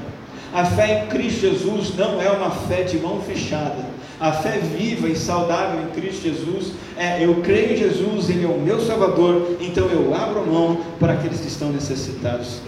A 0.53 0.65
fé 0.67 1.05
em 1.05 1.09
Cristo 1.09 1.41
Jesus 1.41 1.97
não 1.97 2.21
é 2.21 2.31
uma 2.31 2.51
fé 2.51 2.83
de 2.83 2.99
mão 2.99 3.21
fechada. 3.23 3.85
A 4.21 4.33
fé 4.33 4.59
viva 4.59 5.09
e 5.09 5.17
saudável 5.17 5.83
em 5.83 5.89
Cristo 5.89 6.23
Jesus 6.23 6.73
é 6.97 7.25
eu 7.25 7.37
creio 7.43 7.73
em 7.73 7.77
Jesus, 7.77 8.29
Ele 8.29 8.45
é 8.45 8.49
o 8.49 8.59
meu 8.59 8.81
Salvador, 8.81 9.57
então 9.61 9.87
eu 9.87 10.15
abro 10.15 10.41
a 10.41 10.45
mão 10.45 10.81
para 11.01 11.15
aqueles 11.15 11.41
que 11.41 11.49
estão 11.49 11.73
necessitados 11.73 12.61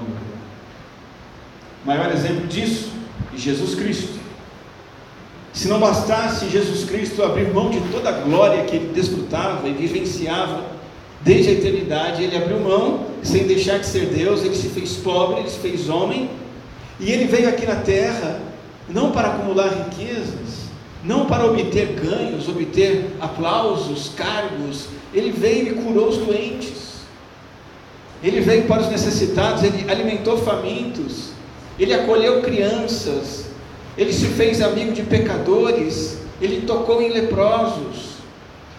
meu 0.00 0.14
redor. 0.14 0.38
Maior 1.84 2.12
exemplo 2.12 2.46
disso, 2.46 2.92
Jesus 3.34 3.74
Cristo. 3.74 4.17
Se 5.58 5.66
não 5.66 5.80
bastasse 5.80 6.48
Jesus 6.48 6.84
Cristo 6.88 7.20
abrir 7.20 7.52
mão 7.52 7.68
de 7.68 7.80
toda 7.90 8.10
a 8.10 8.20
glória 8.20 8.62
que 8.62 8.76
ele 8.76 8.92
desfrutava 8.92 9.68
e 9.68 9.72
vivenciava, 9.72 10.78
Desde 11.20 11.50
a 11.50 11.52
eternidade 11.54 12.22
ele 12.22 12.36
abriu 12.36 12.60
mão, 12.60 13.06
sem 13.22 13.46
deixar 13.46 13.78
de 13.78 13.86
ser 13.86 14.06
Deus, 14.06 14.44
ele 14.44 14.54
se 14.54 14.68
fez 14.68 14.94
pobre, 14.94 15.40
ele 15.40 15.50
se 15.50 15.58
fez 15.58 15.88
homem, 15.88 16.30
e 17.00 17.10
ele 17.10 17.24
veio 17.24 17.48
aqui 17.48 17.66
na 17.66 17.76
terra 17.76 18.40
não 18.88 19.10
para 19.10 19.28
acumular 19.28 19.68
riquezas, 19.68 20.68
não 21.02 21.26
para 21.26 21.44
obter 21.44 21.88
ganhos, 21.94 22.48
obter 22.48 23.16
aplausos, 23.20 24.12
cargos, 24.16 24.86
ele 25.12 25.32
veio 25.32 25.72
e 25.72 25.74
curou 25.82 26.08
os 26.08 26.18
doentes. 26.18 26.98
Ele 28.22 28.40
veio 28.40 28.66
para 28.66 28.82
os 28.82 28.88
necessitados, 28.88 29.62
ele 29.62 29.90
alimentou 29.90 30.38
famintos, 30.38 31.30
ele 31.78 31.94
acolheu 31.94 32.42
crianças, 32.42 33.47
ele 33.98 34.12
se 34.12 34.26
fez 34.26 34.62
amigo 34.62 34.92
de 34.92 35.02
pecadores, 35.02 36.18
ele 36.40 36.64
tocou 36.64 37.02
em 37.02 37.10
leprosos, 37.10 38.18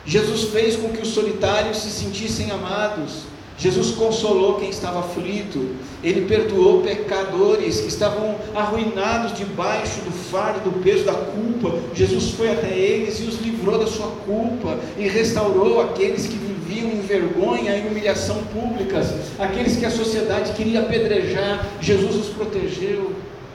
Jesus 0.06 0.46
fez 0.46 0.78
com 0.78 0.90
que 0.90 1.02
os 1.02 1.10
solitários 1.10 1.78
se 1.78 1.92
sentissem 1.92 2.50
amados. 2.50 3.24
Jesus 3.58 3.92
consolou 3.92 4.56
quem 4.56 4.70
estava 4.70 5.02
aflito, 5.02 5.76
ele 6.02 6.22
perdoou 6.22 6.82
pecadores 6.82 7.82
que 7.82 7.90
estavam 7.90 8.38
arruinados 8.56 9.38
debaixo 9.38 10.00
do 10.02 10.12
fardo, 10.12 10.72
do 10.72 10.80
peso 10.82 11.04
da 11.04 11.14
culpa. 11.14 11.78
Jesus 11.94 12.32
foi 12.32 12.50
até 12.50 12.70
eles 12.70 13.20
e 13.20 13.24
os 13.24 13.42
livrou 13.42 13.78
da 13.78 13.86
sua 13.86 14.08
culpa 14.26 14.80
e 14.98 15.06
restaurou 15.10 15.82
aqueles 15.82 16.26
que 16.26 16.38
viviam 16.38 16.90
em 16.90 17.02
vergonha 17.02 17.76
e 17.76 17.86
humilhação 17.86 18.42
públicas, 18.46 19.08
aqueles 19.38 19.76
que 19.76 19.86
a 19.86 19.92
sociedade 19.92 20.54
queria 20.54 20.80
apedrejar. 20.80 21.68
Jesus 21.82 22.16
os 22.16 22.28
protegeu 22.30 23.12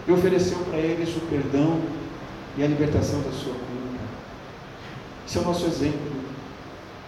e 0.07 0.13
ofereceu 0.13 0.59
para 0.71 0.79
eles 0.79 1.09
o 1.17 1.21
perdão 1.21 1.79
e 2.57 2.63
a 2.63 2.67
libertação 2.67 3.21
da 3.21 3.31
sua 3.31 3.53
culpa. 3.53 3.65
Esse 5.27 5.39
é 5.39 5.41
o 5.41 5.45
nosso 5.45 5.67
exemplo 5.67 6.15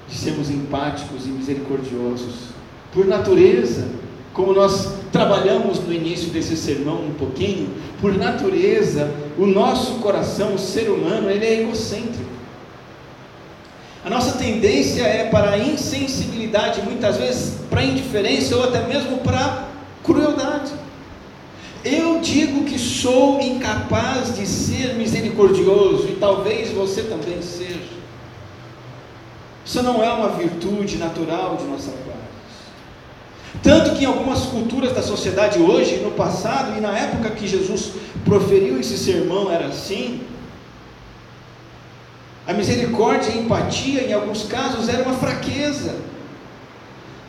de 0.08 0.14
sermos 0.14 0.50
empáticos 0.50 1.26
e 1.26 1.28
misericordiosos. 1.28 2.50
Por 2.92 3.06
natureza, 3.06 3.88
como 4.32 4.52
nós 4.52 4.92
trabalhamos 5.12 5.80
no 5.80 5.92
início 5.92 6.30
desse 6.30 6.56
sermão 6.56 7.06
um 7.06 7.14
pouquinho, 7.14 7.70
por 8.00 8.16
natureza, 8.16 9.10
o 9.38 9.46
nosso 9.46 9.94
coração, 9.94 10.54
o 10.54 10.58
ser 10.58 10.88
humano, 10.88 11.30
ele 11.30 11.44
é 11.44 11.60
egocêntrico. 11.62 12.36
A 14.04 14.10
nossa 14.10 14.38
tendência 14.38 15.02
é 15.02 15.28
para 15.28 15.50
a 15.50 15.58
insensibilidade, 15.58 16.80
muitas 16.82 17.16
vezes 17.16 17.54
para 17.68 17.80
a 17.80 17.84
indiferença 17.84 18.54
ou 18.54 18.62
até 18.62 18.86
mesmo 18.86 19.18
para 19.18 19.38
a 19.38 19.64
crueldade. 20.04 20.72
Eu 21.88 22.18
digo 22.18 22.64
que 22.64 22.80
sou 22.80 23.40
incapaz 23.40 24.34
de 24.34 24.44
ser 24.44 24.94
misericordioso 24.94 26.08
e 26.08 26.16
talvez 26.16 26.72
você 26.72 27.02
também 27.02 27.40
seja. 27.40 27.78
Isso 29.64 29.80
não 29.84 30.02
é 30.02 30.12
uma 30.12 30.30
virtude 30.30 30.96
natural 30.96 31.56
de 31.56 31.64
nossa 31.64 31.92
parte. 31.92 32.16
Tanto 33.62 33.94
que 33.94 34.02
em 34.02 34.06
algumas 34.06 34.46
culturas 34.46 34.92
da 34.92 35.00
sociedade 35.00 35.60
hoje, 35.60 35.98
no 35.98 36.10
passado 36.10 36.76
e 36.76 36.80
na 36.80 36.98
época 36.98 37.30
que 37.30 37.46
Jesus 37.46 37.92
proferiu 38.24 38.80
esse 38.80 38.98
sermão 38.98 39.48
era 39.48 39.66
assim, 39.66 40.22
a 42.48 42.52
misericórdia 42.52 43.30
e 43.30 43.38
a 43.38 43.42
empatia, 43.42 44.08
em 44.08 44.12
alguns 44.12 44.42
casos, 44.42 44.88
era 44.88 45.04
uma 45.04 45.14
fraqueza. 45.14 45.94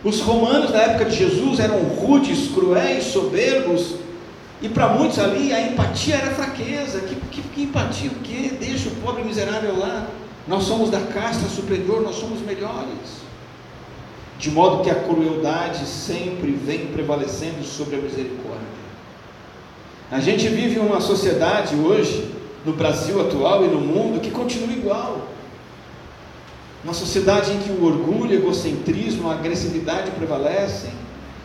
Os 0.03 0.19
romanos 0.19 0.71
da 0.71 0.79
época 0.79 1.05
de 1.05 1.15
Jesus 1.15 1.59
eram 1.59 1.77
rudes, 1.77 2.47
cruéis, 2.47 3.03
soberbos, 3.03 4.06
e 4.61 4.69
para 4.69 4.87
muitos 4.89 5.19
ali 5.19 5.53
a 5.53 5.61
empatia 5.61 6.15
era 6.15 6.31
fraqueza. 6.33 6.99
Que, 7.01 7.15
que, 7.15 7.41
que 7.41 7.61
empatia 7.63 8.09
o 8.09 8.15
quê? 8.15 8.53
Deixa 8.59 8.89
o 8.89 8.95
pobre 8.95 9.23
miserável 9.23 9.77
lá. 9.77 10.07
Nós 10.47 10.63
somos 10.63 10.89
da 10.89 10.99
casta 11.01 11.47
superior, 11.47 12.01
nós 12.01 12.15
somos 12.15 12.41
melhores. 12.41 13.21
de 14.39 14.51
modo 14.51 14.83
que 14.83 14.89
a 14.89 14.95
crueldade 14.95 15.85
sempre 15.85 16.51
vem 16.51 16.87
prevalecendo 16.87 17.63
sobre 17.63 17.95
a 17.95 17.99
misericórdia. 17.99 18.77
A 20.11 20.19
gente 20.19 20.47
vive 20.47 20.79
uma 20.79 21.01
sociedade 21.01 21.75
hoje, 21.75 22.33
no 22.65 22.73
Brasil 22.73 23.19
atual 23.19 23.65
e 23.65 23.67
no 23.67 23.79
mundo, 23.81 24.21
que 24.21 24.31
continua 24.31 24.71
igual. 24.71 25.27
Uma 26.83 26.93
sociedade 26.93 27.51
em 27.51 27.59
que 27.59 27.71
o 27.71 27.83
orgulho, 27.83 28.29
o 28.29 28.33
egocentrismo, 28.33 29.29
a 29.29 29.33
agressividade 29.33 30.11
prevalecem, 30.11 30.91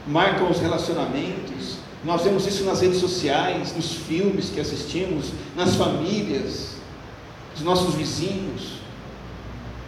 marcam 0.06 0.50
os 0.50 0.60
relacionamentos. 0.60 1.78
Nós 2.04 2.22
vemos 2.22 2.46
isso 2.46 2.64
nas 2.64 2.80
redes 2.80 2.98
sociais, 2.98 3.74
nos 3.76 3.94
filmes 3.94 4.50
que 4.50 4.60
assistimos, 4.60 5.32
nas 5.56 5.76
famílias, 5.76 6.76
dos 7.54 7.62
nossos 7.62 7.94
vizinhos. 7.94 8.80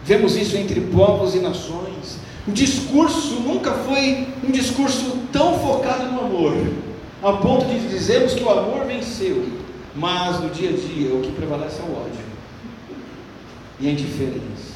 Vemos 0.03 0.35
isso 0.35 0.55
entre 0.55 0.79
povos 0.81 1.35
e 1.35 1.39
nações. 1.39 2.17
O 2.47 2.51
discurso 2.51 3.41
nunca 3.41 3.73
foi 3.73 4.27
um 4.47 4.51
discurso 4.51 5.17
tão 5.33 5.59
focado 5.59 6.11
no 6.11 6.21
amor, 6.21 6.53
a 7.23 7.33
ponto 7.33 7.65
de 7.65 7.87
dizermos 7.89 8.33
que 8.33 8.43
o 8.43 8.49
amor 8.49 8.85
venceu, 8.85 9.43
mas 9.95 10.39
no 10.39 10.49
dia 10.49 10.69
a 10.69 10.73
dia 10.73 11.13
o 11.13 11.21
que 11.21 11.31
prevalece 11.31 11.79
é 11.79 11.83
o 11.83 11.95
ódio 11.97 12.25
e 13.79 13.87
a 13.87 13.91
indiferença. 13.91 14.75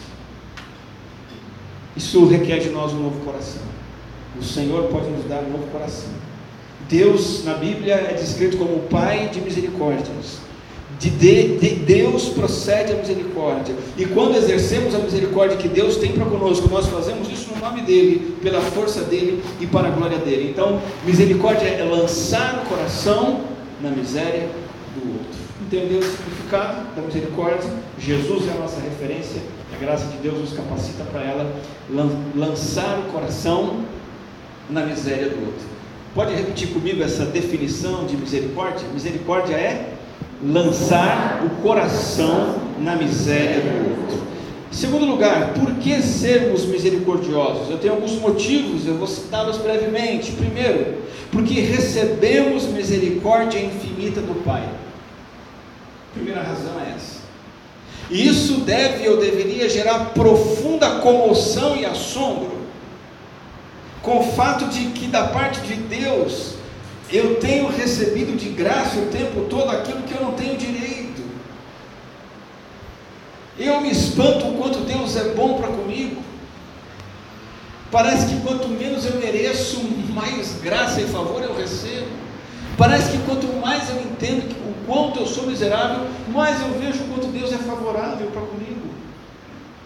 Isso 1.96 2.25
requer 2.25 2.60
de 2.60 2.69
nós 2.69 2.91
um 2.93 3.03
novo 3.03 3.24
coração. 3.24 3.62
O 4.39 4.43
Senhor 4.43 4.86
pode 4.86 5.10
nos 5.10 5.25
dar 5.25 5.43
um 5.43 5.51
novo 5.51 5.67
coração. 5.67 6.29
Deus, 6.89 7.46
na 7.46 7.53
Bíblia, 7.53 7.93
é 7.93 8.13
descrito 8.13 8.58
como 8.58 8.77
o 8.77 8.88
Pai 8.89 9.29
de 9.29 9.39
misericórdias. 9.39 10.39
De, 11.00 11.10
de, 11.12 11.58
de, 11.58 11.69
Deus 11.75 12.29
procede 12.29 12.91
a 12.91 12.96
misericórdia. 12.96 13.74
E 13.96 14.05
quando 14.05 14.36
exercemos 14.36 14.93
a 14.93 14.98
misericórdia 14.98 15.55
que 15.55 15.69
Deus 15.69 15.96
tem 15.96 16.12
para 16.12 16.25
conosco, 16.25 16.67
nós 16.67 16.88
fazemos 16.88 17.31
isso 17.31 17.51
no 17.53 17.62
nome 17.62 17.84
dEle, 17.84 18.36
pela 18.41 18.60
força 18.60 19.01
dEle 19.03 19.41
e 19.62 19.67
para 19.67 19.88
a 19.88 19.91
glória 19.91 20.17
dEle. 20.17 20.50
Então, 20.50 20.81
misericórdia 21.05 21.67
é 21.67 21.84
lançar 21.84 22.63
o 22.65 22.69
coração 22.69 23.41
na 23.81 23.91
miséria 23.91 24.50
do 24.96 25.13
outro. 25.13 25.39
Entendeu 25.62 26.00
o 26.00 26.03
significado 26.03 26.96
da 26.96 27.01
misericórdia? 27.03 27.69
Jesus 28.00 28.48
é 28.48 28.51
a 28.51 28.55
nossa 28.55 28.81
referência, 28.81 29.41
a 29.74 29.77
graça 29.77 30.05
de 30.08 30.17
Deus 30.17 30.39
nos 30.39 30.53
capacita 30.53 31.03
para 31.05 31.22
ela 31.22 31.55
lançar 32.36 33.00
o 33.00 33.12
coração 33.13 33.86
na 34.69 34.86
miséria 34.86 35.29
do 35.29 35.46
outro. 35.46 35.79
Pode 36.16 36.34
repetir 36.34 36.70
comigo 36.70 37.04
essa 37.04 37.24
definição 37.25 38.06
de 38.06 38.18
misericórdia? 38.18 38.88
Misericórdia 38.92 39.56
é 39.56 39.94
lançar 40.44 41.44
o 41.46 41.62
coração 41.62 42.56
na 42.80 42.96
miséria 42.96 43.62
do 43.62 44.01
outro. 44.01 44.28
Segundo 44.72 45.06
lugar, 45.06 45.54
por 45.54 45.75
que 45.75 46.01
sermos 46.01 46.66
misericordiosos? 46.66 47.70
Eu 47.70 47.78
tenho 47.78 47.94
alguns 47.94 48.13
motivos, 48.13 48.88
eu 48.88 48.96
vou 48.96 49.08
citá-los 49.08 49.58
brevemente. 49.58 50.32
Primeiro, 50.32 50.98
porque 51.32 51.60
recebemos 51.60 52.66
misericórdia 52.66 53.60
infinita 53.60 54.20
do 54.22 54.44
Pai. 54.44 54.68
Primeira 56.13 56.42
razão 56.42 56.74
é 56.80 56.96
essa. 56.96 57.20
E 58.10 58.28
isso 58.28 58.62
deve 58.62 59.08
ou 59.08 59.18
deveria 59.18 59.70
gerar 59.70 60.06
profunda 60.16 61.00
comoção 61.01 61.75
e 61.75 61.86
assombro 61.86 62.59
com 64.01 64.20
o 64.20 64.32
fato 64.32 64.65
de 64.65 64.86
que 64.88 65.08
da 65.08 65.27
parte 65.27 65.60
de 65.62 65.75
Deus 65.75 66.56
eu 67.12 67.36
tenho 67.39 67.68
recebido 67.68 68.38
de 68.38 68.50
graça 68.50 69.00
o 69.00 69.08
tempo 69.08 69.41
todo 69.50 69.70
aquilo 69.70 70.03
que 70.03 70.13
eu 70.13 70.22
não 70.22 70.34
tenho 70.34 70.58
direito. 70.58 71.24
Eu 73.58 73.82
me 73.82 73.91
espanto 73.91 74.48
o 74.48 74.58
quanto 74.58 74.79
Deus 74.79 75.18
é 75.18 75.34
bom 75.34 75.56
para 75.56 75.68
comigo. 75.68 76.22
Parece 77.91 78.27
que 78.27 78.41
quanto 78.41 78.68
menos 78.70 79.06
eu 79.06 79.20
mereço, 79.20 79.82
mais 80.13 80.62
graça 80.62 81.01
e 81.01 81.08
favor 81.08 81.44
eu 81.44 81.56
recebo. 81.56 82.08
Parece 82.77 83.12
que 83.12 83.18
quanto 83.25 83.48
mais 83.60 83.89
eu 83.89 84.00
entendo 84.01 84.56
o 84.65 84.86
quanto 84.86 85.20
eu 85.20 85.25
sou 85.25 85.48
miserável, 85.48 86.08
mais 86.29 86.62
eu 86.62 86.79
vejo 86.79 87.03
o 87.03 87.08
quanto 87.08 87.27
Deus 87.27 87.51
é 87.51 87.58
favorável 87.58 88.28
para 88.28 88.43
comigo. 88.43 88.79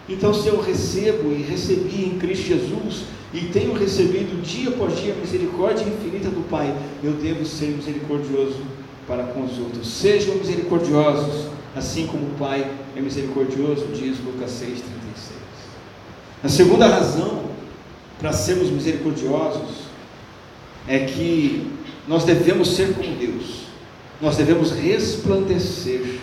Então, 0.08 0.34
se 0.34 0.48
eu 0.48 0.60
recebo 0.60 1.32
e 1.32 1.42
recebi 1.42 2.04
em 2.04 2.18
Cristo 2.18 2.46
Jesus, 2.46 3.04
e 3.34 3.40
tenho 3.46 3.72
recebido 3.72 4.40
dia 4.42 4.68
após 4.68 4.96
dia 5.00 5.12
a 5.12 5.16
misericórdia 5.16 5.84
infinita 5.84 6.28
do 6.28 6.48
Pai, 6.48 6.72
eu 7.02 7.12
devo 7.12 7.44
ser 7.44 7.66
misericordioso 7.66 8.60
para 9.08 9.24
com 9.24 9.44
os 9.44 9.58
outros. 9.58 9.88
Sejam 9.88 10.36
misericordiosos, 10.36 11.48
assim 11.74 12.06
como 12.06 12.26
o 12.26 12.34
Pai 12.38 12.70
é 12.94 13.00
misericordioso, 13.00 13.86
diz 13.88 14.18
Lucas 14.24 14.52
6,36. 14.52 14.84
A 16.44 16.48
segunda 16.48 16.86
razão 16.86 17.44
para 18.20 18.32
sermos 18.32 18.70
misericordiosos 18.70 19.84
é 20.86 21.00
que 21.00 21.70
nós 22.06 22.22
devemos 22.22 22.76
ser 22.76 22.94
como 22.94 23.16
Deus, 23.16 23.64
nós 24.20 24.36
devemos 24.36 24.70
resplandecer 24.70 26.20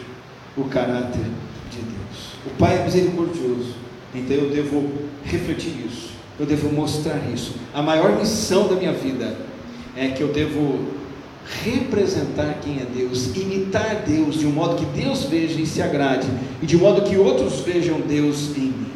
o 0.55 0.63
caráter 0.65 1.25
de 1.69 1.77
Deus. 1.77 2.30
O 2.45 2.49
Pai 2.57 2.79
é 2.79 2.83
misericordioso, 2.83 3.75
então 4.13 4.35
eu 4.35 4.49
devo 4.49 4.89
refletir 5.23 5.73
isso 5.85 6.11
eu 6.41 6.47
devo 6.47 6.73
mostrar 6.73 7.21
isso. 7.31 7.53
A 7.71 7.83
maior 7.83 8.17
missão 8.17 8.67
da 8.67 8.75
minha 8.75 8.91
vida 8.91 9.37
é 9.95 10.07
que 10.07 10.21
eu 10.21 10.29
devo 10.29 10.79
representar 11.63 12.59
quem 12.63 12.79
é 12.79 12.85
Deus, 12.85 13.35
imitar 13.35 14.03
Deus 14.07 14.39
de 14.39 14.47
um 14.47 14.51
modo 14.51 14.75
que 14.75 14.85
Deus 14.85 15.25
veja 15.25 15.61
e 15.61 15.67
se 15.67 15.83
agrade, 15.83 16.27
e 16.61 16.65
de 16.65 16.77
modo 16.77 17.03
que 17.03 17.15
outros 17.15 17.59
vejam 17.59 17.99
Deus 17.99 18.57
em 18.57 18.61
mim. 18.61 18.91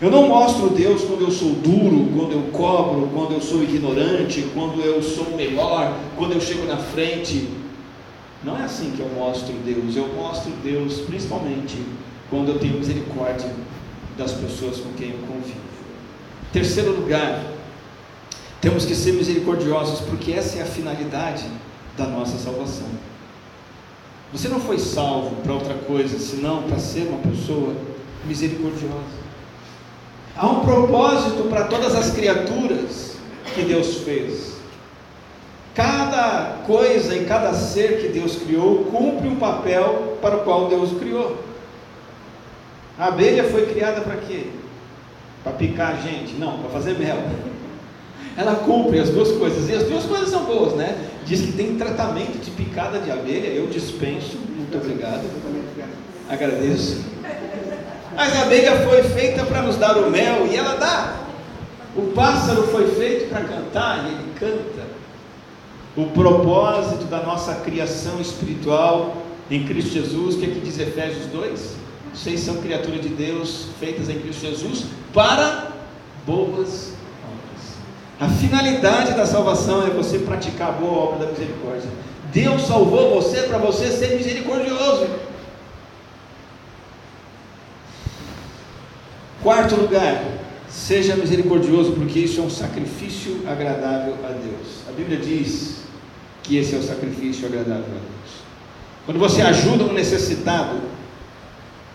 Eu 0.00 0.10
não 0.10 0.28
mostro 0.28 0.70
Deus 0.70 1.02
quando 1.02 1.22
eu 1.22 1.30
sou 1.30 1.50
duro, 1.50 2.08
quando 2.16 2.32
eu 2.32 2.42
cobro, 2.52 3.10
quando 3.14 3.34
eu 3.34 3.40
sou 3.40 3.62
ignorante, 3.62 4.44
quando 4.54 4.80
eu 4.80 5.00
sou 5.02 5.36
melhor, 5.36 5.96
quando 6.16 6.32
eu 6.32 6.40
chego 6.40 6.66
na 6.66 6.76
frente. 6.76 7.48
Não 8.42 8.56
é 8.56 8.62
assim 8.62 8.92
que 8.92 9.00
eu 9.00 9.08
mostro 9.08 9.52
Deus. 9.64 9.96
Eu 9.96 10.06
mostro 10.14 10.52
Deus 10.62 11.00
principalmente 11.00 11.78
quando 12.30 12.48
eu 12.50 12.58
tenho 12.58 12.78
misericórdia 12.78 13.50
das 14.16 14.32
pessoas 14.32 14.78
com 14.78 14.92
quem 14.92 15.10
eu 15.10 15.18
convivo. 15.26 15.60
Terceiro 16.52 16.92
lugar, 16.92 17.44
temos 18.60 18.84
que 18.84 18.94
ser 18.94 19.12
misericordiosos, 19.12 20.00
porque 20.00 20.32
essa 20.32 20.58
é 20.58 20.62
a 20.62 20.66
finalidade 20.66 21.44
da 21.96 22.06
nossa 22.06 22.38
salvação. 22.38 22.88
Você 24.32 24.48
não 24.48 24.60
foi 24.60 24.78
salvo 24.78 25.36
para 25.36 25.54
outra 25.54 25.74
coisa, 25.74 26.18
senão 26.18 26.62
para 26.62 26.78
ser 26.78 27.08
uma 27.08 27.18
pessoa 27.18 27.74
misericordiosa. 28.24 29.28
Há 30.36 30.46
um 30.46 30.60
propósito 30.60 31.48
para 31.48 31.64
todas 31.64 31.94
as 31.94 32.10
criaturas 32.10 33.16
que 33.54 33.62
Deus 33.62 33.98
fez. 33.98 34.56
Cada 35.74 36.58
coisa 36.66 37.14
e 37.14 37.24
cada 37.24 37.52
ser 37.54 38.00
que 38.00 38.08
Deus 38.08 38.36
criou 38.36 38.84
cumpre 38.84 39.28
um 39.28 39.36
papel 39.36 40.18
para 40.20 40.36
o 40.36 40.40
qual 40.40 40.68
Deus 40.68 40.92
o 40.92 40.96
criou. 40.96 41.38
A 42.98 43.06
abelha 43.06 43.44
foi 43.44 43.66
criada 43.66 44.00
para 44.00 44.16
quê? 44.16 44.46
para 45.42 45.52
picar 45.52 45.94
a 45.94 45.96
gente, 45.96 46.34
não, 46.34 46.58
para 46.58 46.70
fazer 46.70 46.98
mel. 46.98 47.18
Ela 48.36 48.56
cumpre 48.56 49.00
as 49.00 49.10
duas 49.10 49.32
coisas, 49.32 49.68
e 49.68 49.74
as 49.74 49.84
duas 49.84 50.04
coisas 50.04 50.28
são 50.28 50.44
boas, 50.44 50.74
né? 50.74 50.96
Diz 51.24 51.40
que 51.40 51.52
tem 51.52 51.76
tratamento 51.76 52.38
de 52.38 52.50
picada 52.50 52.98
de 53.00 53.10
abelha, 53.10 53.48
eu 53.48 53.66
dispenso, 53.66 54.36
muito 54.36 54.76
obrigado. 54.76 55.22
Agradeço. 56.28 57.04
Mas 58.14 58.36
a 58.36 58.42
abelha 58.42 58.76
foi 58.80 59.02
feita 59.02 59.44
para 59.44 59.62
nos 59.62 59.76
dar 59.76 59.96
o 59.96 60.10
mel 60.10 60.46
e 60.46 60.56
ela 60.56 60.76
dá. 60.76 61.16
O 61.96 62.12
pássaro 62.12 62.64
foi 62.68 62.88
feito 62.92 63.28
para 63.28 63.42
cantar 63.42 64.04
e 64.04 64.08
ele 64.08 64.32
canta. 64.38 64.86
O 65.96 66.06
propósito 66.10 67.04
da 67.06 67.22
nossa 67.22 67.54
criação 67.56 68.20
espiritual 68.20 69.16
em 69.50 69.64
Cristo 69.64 69.94
Jesus, 69.94 70.36
o 70.36 70.38
que, 70.38 70.44
é 70.44 70.48
que 70.50 70.60
diz 70.60 70.78
Efésios 70.78 71.26
2? 71.26 71.87
Vocês 72.18 72.40
são 72.40 72.56
criaturas 72.56 73.00
de 73.00 73.10
Deus, 73.10 73.66
feitas 73.78 74.08
em 74.08 74.18
Cristo 74.18 74.40
Jesus, 74.40 74.86
para 75.14 75.70
boas 76.26 76.94
obras. 77.22 77.76
A 78.18 78.28
finalidade 78.28 79.14
da 79.14 79.24
salvação 79.24 79.86
é 79.86 79.90
você 79.90 80.18
praticar 80.18 80.70
a 80.70 80.72
boa 80.72 80.98
obra 80.98 81.26
da 81.26 81.32
misericórdia. 81.32 81.88
Deus 82.32 82.62
salvou 82.62 83.14
você 83.14 83.42
para 83.42 83.58
você 83.58 83.92
ser 83.92 84.16
misericordioso. 84.16 85.06
Quarto 89.40 89.76
lugar, 89.76 90.24
seja 90.68 91.14
misericordioso, 91.14 91.92
porque 91.92 92.18
isso 92.18 92.40
é 92.40 92.42
um 92.42 92.50
sacrifício 92.50 93.42
agradável 93.46 94.16
a 94.24 94.32
Deus. 94.32 94.82
A 94.88 94.92
Bíblia 94.92 95.18
diz 95.18 95.82
que 96.42 96.56
esse 96.56 96.74
é 96.74 96.78
o 96.78 96.82
sacrifício 96.82 97.46
agradável 97.46 97.84
a 97.84 98.00
Deus. 98.00 98.42
Quando 99.06 99.20
você 99.20 99.40
ajuda 99.40 99.84
um 99.84 99.92
necessitado, 99.92 100.97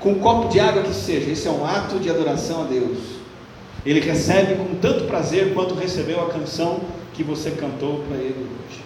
com 0.04 0.12
um 0.12 0.20
copo 0.20 0.50
de 0.50 0.60
água 0.60 0.84
que 0.84 0.94
seja, 0.94 1.32
esse 1.32 1.48
é 1.48 1.52
um 1.52 1.66
ato 1.66 1.98
de 1.98 2.10
adoração 2.10 2.63
a 2.63 2.66
Deus. 2.66 2.98
Ele 3.86 4.02
recebe 4.02 4.56
com 4.56 4.76
tanto 4.76 5.06
prazer 5.06 5.54
quanto 5.54 5.74
recebeu 5.76 6.22
a 6.22 6.30
canção 6.30 6.82
que 7.13 7.24
você 7.24 7.52
cantou 7.52 8.04
para 8.10 8.18
ele 8.18 8.36
hoje. 8.36 8.82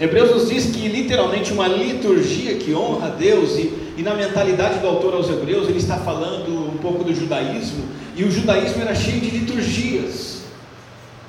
Hebreus 0.00 0.30
nos 0.30 0.48
diz 0.48 0.66
que 0.66 0.86
literalmente 0.86 1.52
uma 1.52 1.66
liturgia 1.66 2.54
que 2.54 2.72
honra 2.72 3.08
a 3.08 3.10
Deus, 3.10 3.58
e, 3.58 3.92
e 3.96 4.02
na 4.02 4.14
mentalidade 4.14 4.78
do 4.78 4.86
autor 4.86 5.14
aos 5.14 5.28
Hebreus, 5.28 5.68
ele 5.68 5.78
está 5.78 5.96
falando 5.96 6.72
um 6.72 6.78
pouco 6.78 7.02
do 7.02 7.12
judaísmo, 7.12 7.84
e 8.16 8.22
o 8.22 8.30
judaísmo 8.30 8.82
era 8.82 8.94
cheio 8.94 9.20
de 9.20 9.30
liturgias. 9.30 10.42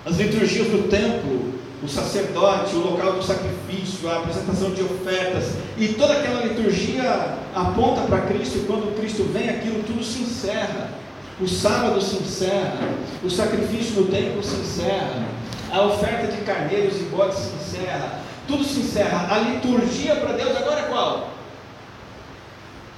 As 0.05 0.17
liturgias 0.17 0.67
do 0.67 0.87
templo, 0.87 1.50
o 1.83 1.87
sacerdote, 1.87 2.75
o 2.75 2.79
local 2.79 3.13
do 3.13 3.23
sacrifício, 3.23 4.09
a 4.09 4.19
apresentação 4.19 4.71
de 4.71 4.83
ofertas, 4.83 5.55
e 5.77 5.89
toda 5.89 6.13
aquela 6.13 6.43
liturgia 6.43 7.37
aponta 7.55 8.01
para 8.01 8.21
Cristo, 8.21 8.59
e 8.59 8.65
quando 8.65 8.95
Cristo 8.95 9.23
vem, 9.23 9.49
aquilo 9.49 9.83
tudo 9.83 10.03
se 10.03 10.21
encerra. 10.21 10.91
O 11.39 11.47
sábado 11.47 11.99
se 11.99 12.17
encerra, 12.17 12.87
o 13.23 13.29
sacrifício 13.29 14.01
no 14.01 14.07
templo 14.07 14.43
se 14.43 14.55
encerra, 14.57 15.25
a 15.71 15.81
oferta 15.81 16.27
de 16.27 16.41
carneiros 16.43 16.99
e 16.99 17.03
bodes 17.05 17.37
se 17.37 17.55
encerra, 17.55 18.19
tudo 18.47 18.63
se 18.63 18.81
encerra. 18.81 19.33
A 19.33 19.39
liturgia 19.39 20.17
para 20.17 20.33
Deus 20.33 20.55
agora 20.55 20.81
é 20.81 20.83
qual? 20.83 21.31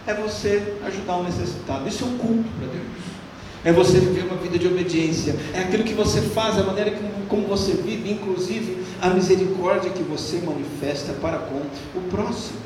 É 0.05 0.13
você 0.13 0.75
ajudar 0.85 1.17
o 1.17 1.23
necessitado. 1.23 1.87
Isso 1.87 2.03
é 2.03 2.07
um 2.07 2.17
culto 2.17 2.49
para 2.59 2.67
Deus. 2.67 2.82
É 3.65 3.71
você 3.71 3.99
viver 3.99 4.25
uma 4.25 4.35
vida 4.35 4.59
de 4.59 4.67
obediência. 4.67 5.35
É 5.53 5.59
aquilo 5.59 5.83
que 5.83 5.93
você 5.93 6.21
faz, 6.21 6.57
a 6.57 6.63
maneira 6.63 6.93
como 7.29 7.47
você 7.47 7.71
vive, 7.73 8.11
inclusive 8.11 8.83
a 9.01 9.09
misericórdia 9.09 9.89
que 9.91 10.03
você 10.03 10.37
manifesta 10.37 11.13
para 11.13 11.37
com 11.37 11.61
o 11.97 12.01
próximo. 12.09 12.57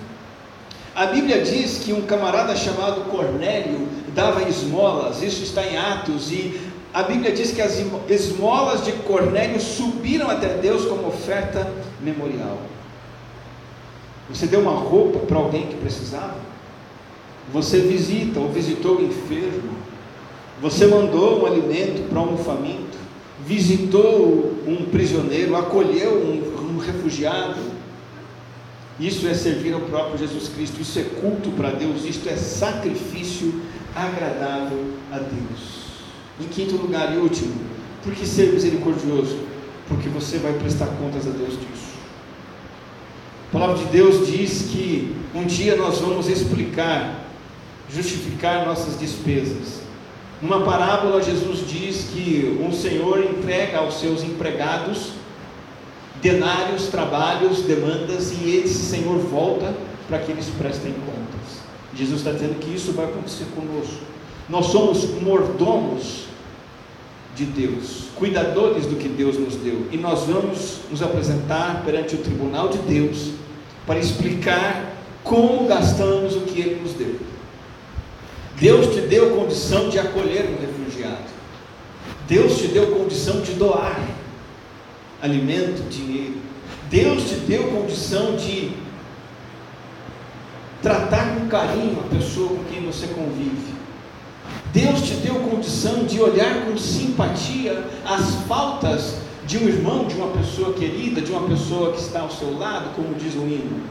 A 0.96 1.06
Bíblia 1.06 1.44
diz 1.44 1.78
que 1.78 1.94
um 1.94 2.02
camarada 2.02 2.56
chamado 2.56 3.02
Cornélio 3.12 3.88
dava 4.16 4.50
esmolas, 4.50 5.22
isso 5.22 5.44
está 5.44 5.64
em 5.64 5.78
Atos, 5.78 6.32
e 6.32 6.60
a 6.92 7.04
Bíblia 7.04 7.32
diz 7.32 7.52
que 7.52 7.62
as 7.62 7.80
esmolas 8.10 8.84
de 8.84 8.92
Cornélio 8.92 9.62
subiram 9.62 10.28
até 10.28 10.56
Deus 10.56 10.86
como 10.86 11.08
oferta 11.08 11.72
memorial. 12.02 12.58
Você 14.30 14.48
deu 14.48 14.62
uma 14.62 14.72
roupa 14.72 15.20
para 15.20 15.38
alguém 15.38 15.68
que 15.68 15.76
precisava? 15.76 16.40
Você 17.54 17.80
visita 17.80 18.40
ou 18.40 18.50
visitou 18.50 18.98
o 18.98 19.06
enfermo? 19.06 19.87
Você 20.62 20.88
mandou 20.88 21.42
um 21.42 21.46
alimento 21.46 22.10
para 22.10 22.20
um 22.22 22.38
faminto? 22.38 22.98
Visitou 23.46 24.56
um 24.66 24.86
prisioneiro? 24.92 25.56
Acolheu 25.56 26.14
um, 26.14 26.76
um 26.76 26.78
refugiado? 26.80 27.78
Isso 29.00 29.28
é 29.28 29.34
servir 29.36 29.74
ao 29.74 29.82
próprio 29.82 30.18
Jesus 30.18 30.50
Cristo, 30.50 30.82
isso 30.82 30.98
é 30.98 31.04
culto 31.04 31.52
para 31.52 31.70
Deus, 31.70 32.04
isto 32.04 32.28
é 32.28 32.36
sacrifício 32.36 33.62
agradável 33.96 34.86
a 35.12 35.20
Deus. 35.20 35.86
Em 36.42 36.48
quinto 36.48 36.76
lugar 36.76 37.14
e 37.14 37.18
último, 37.18 37.54
por 38.04 38.14
que 38.14 38.26
ser 38.26 38.54
misericordioso? 38.54 39.38
Porque 39.88 40.10
você 40.10 40.40
vai 40.40 40.54
prestar 40.54 40.88
contas 40.88 41.28
a 41.28 41.30
Deus 41.30 41.54
disso. 41.54 41.98
A 43.50 43.52
palavra 43.52 43.78
de 43.78 43.86
Deus 43.86 44.28
diz 44.28 44.70
que 44.72 45.16
um 45.34 45.46
dia 45.46 45.76
nós 45.76 46.00
vamos 46.00 46.28
explicar, 46.28 47.28
justificar 47.90 48.66
nossas 48.66 49.00
despesas. 49.00 49.87
Numa 50.42 50.62
parábola, 50.62 51.22
Jesus 51.22 51.68
diz 51.68 52.10
que 52.14 52.60
um 52.62 52.72
senhor 52.72 53.24
entrega 53.24 53.80
aos 53.80 54.00
seus 54.00 54.24
empregados 54.24 55.14
denários, 56.22 56.88
trabalhos, 56.88 57.62
demandas, 57.62 58.32
e 58.32 58.58
esse 58.58 58.86
Senhor 58.86 59.18
volta 59.20 59.74
para 60.08 60.20
que 60.20 60.32
eles 60.32 60.48
prestem 60.58 60.94
contas. 60.94 61.62
Jesus 61.94 62.20
está 62.20 62.32
dizendo 62.32 62.60
que 62.60 62.74
isso 62.74 62.92
vai 62.94 63.06
acontecer 63.06 63.46
conosco. 63.56 64.02
Nós 64.50 64.68
somos 64.68 65.06
mordomos 65.22 66.26
de 67.36 67.46
Deus, 67.46 68.06
cuidadores 68.16 68.86
do 68.86 68.96
que 68.96 69.08
Deus 69.08 69.38
nos 69.38 69.56
deu, 69.56 69.88
e 69.92 69.98
nós 69.98 70.24
vamos 70.24 70.80
nos 70.90 71.02
apresentar 71.04 71.84
perante 71.86 72.16
o 72.16 72.20
tribunal 72.20 72.70
de 72.70 72.80
Deus 72.80 73.32
para 73.86 74.00
explicar 74.00 74.94
como 75.24 75.68
gastamos 75.68 76.36
o 76.36 76.42
que 76.42 76.60
Ele 76.60 76.82
nos 76.82 76.94
deu. 76.94 77.16
Deus 78.60 78.94
te 78.94 79.02
deu 79.02 79.36
condição 79.36 79.90
de 79.90 80.00
acolher 80.00 80.50
um 80.50 80.60
refugiado. 80.60 81.28
Deus 82.28 82.58
te 82.58 82.68
deu 82.68 82.88
condição 82.88 83.42
de 83.42 83.54
doar 83.54 84.00
alimento, 85.22 85.88
dinheiro. 85.90 86.38
Deus 86.90 87.30
te 87.30 87.36
deu 87.36 87.66
condição 87.66 88.36
de 88.36 88.72
tratar 90.82 91.36
com 91.36 91.48
carinho 91.48 92.00
a 92.00 92.16
pessoa 92.16 92.50
com 92.50 92.64
quem 92.66 92.84
você 92.84 93.08
convive. 93.08 93.76
Deus 94.74 95.02
te 95.02 95.14
deu 95.16 95.36
condição 95.36 96.06
de 96.06 96.20
olhar 96.20 96.66
com 96.66 96.78
simpatia 96.78 97.86
as 98.06 98.36
faltas 98.48 99.18
de 99.46 99.58
um 99.58 99.68
irmão, 99.68 100.06
de 100.06 100.16
uma 100.16 100.30
pessoa 100.30 100.74
querida, 100.74 101.22
de 101.22 101.32
uma 101.32 101.48
pessoa 101.48 101.94
que 101.94 102.02
está 102.02 102.22
ao 102.22 102.32
seu 102.32 102.58
lado, 102.58 102.96
como 102.96 103.16
diz 103.16 103.36
o 103.36 103.40
hino. 103.40 103.82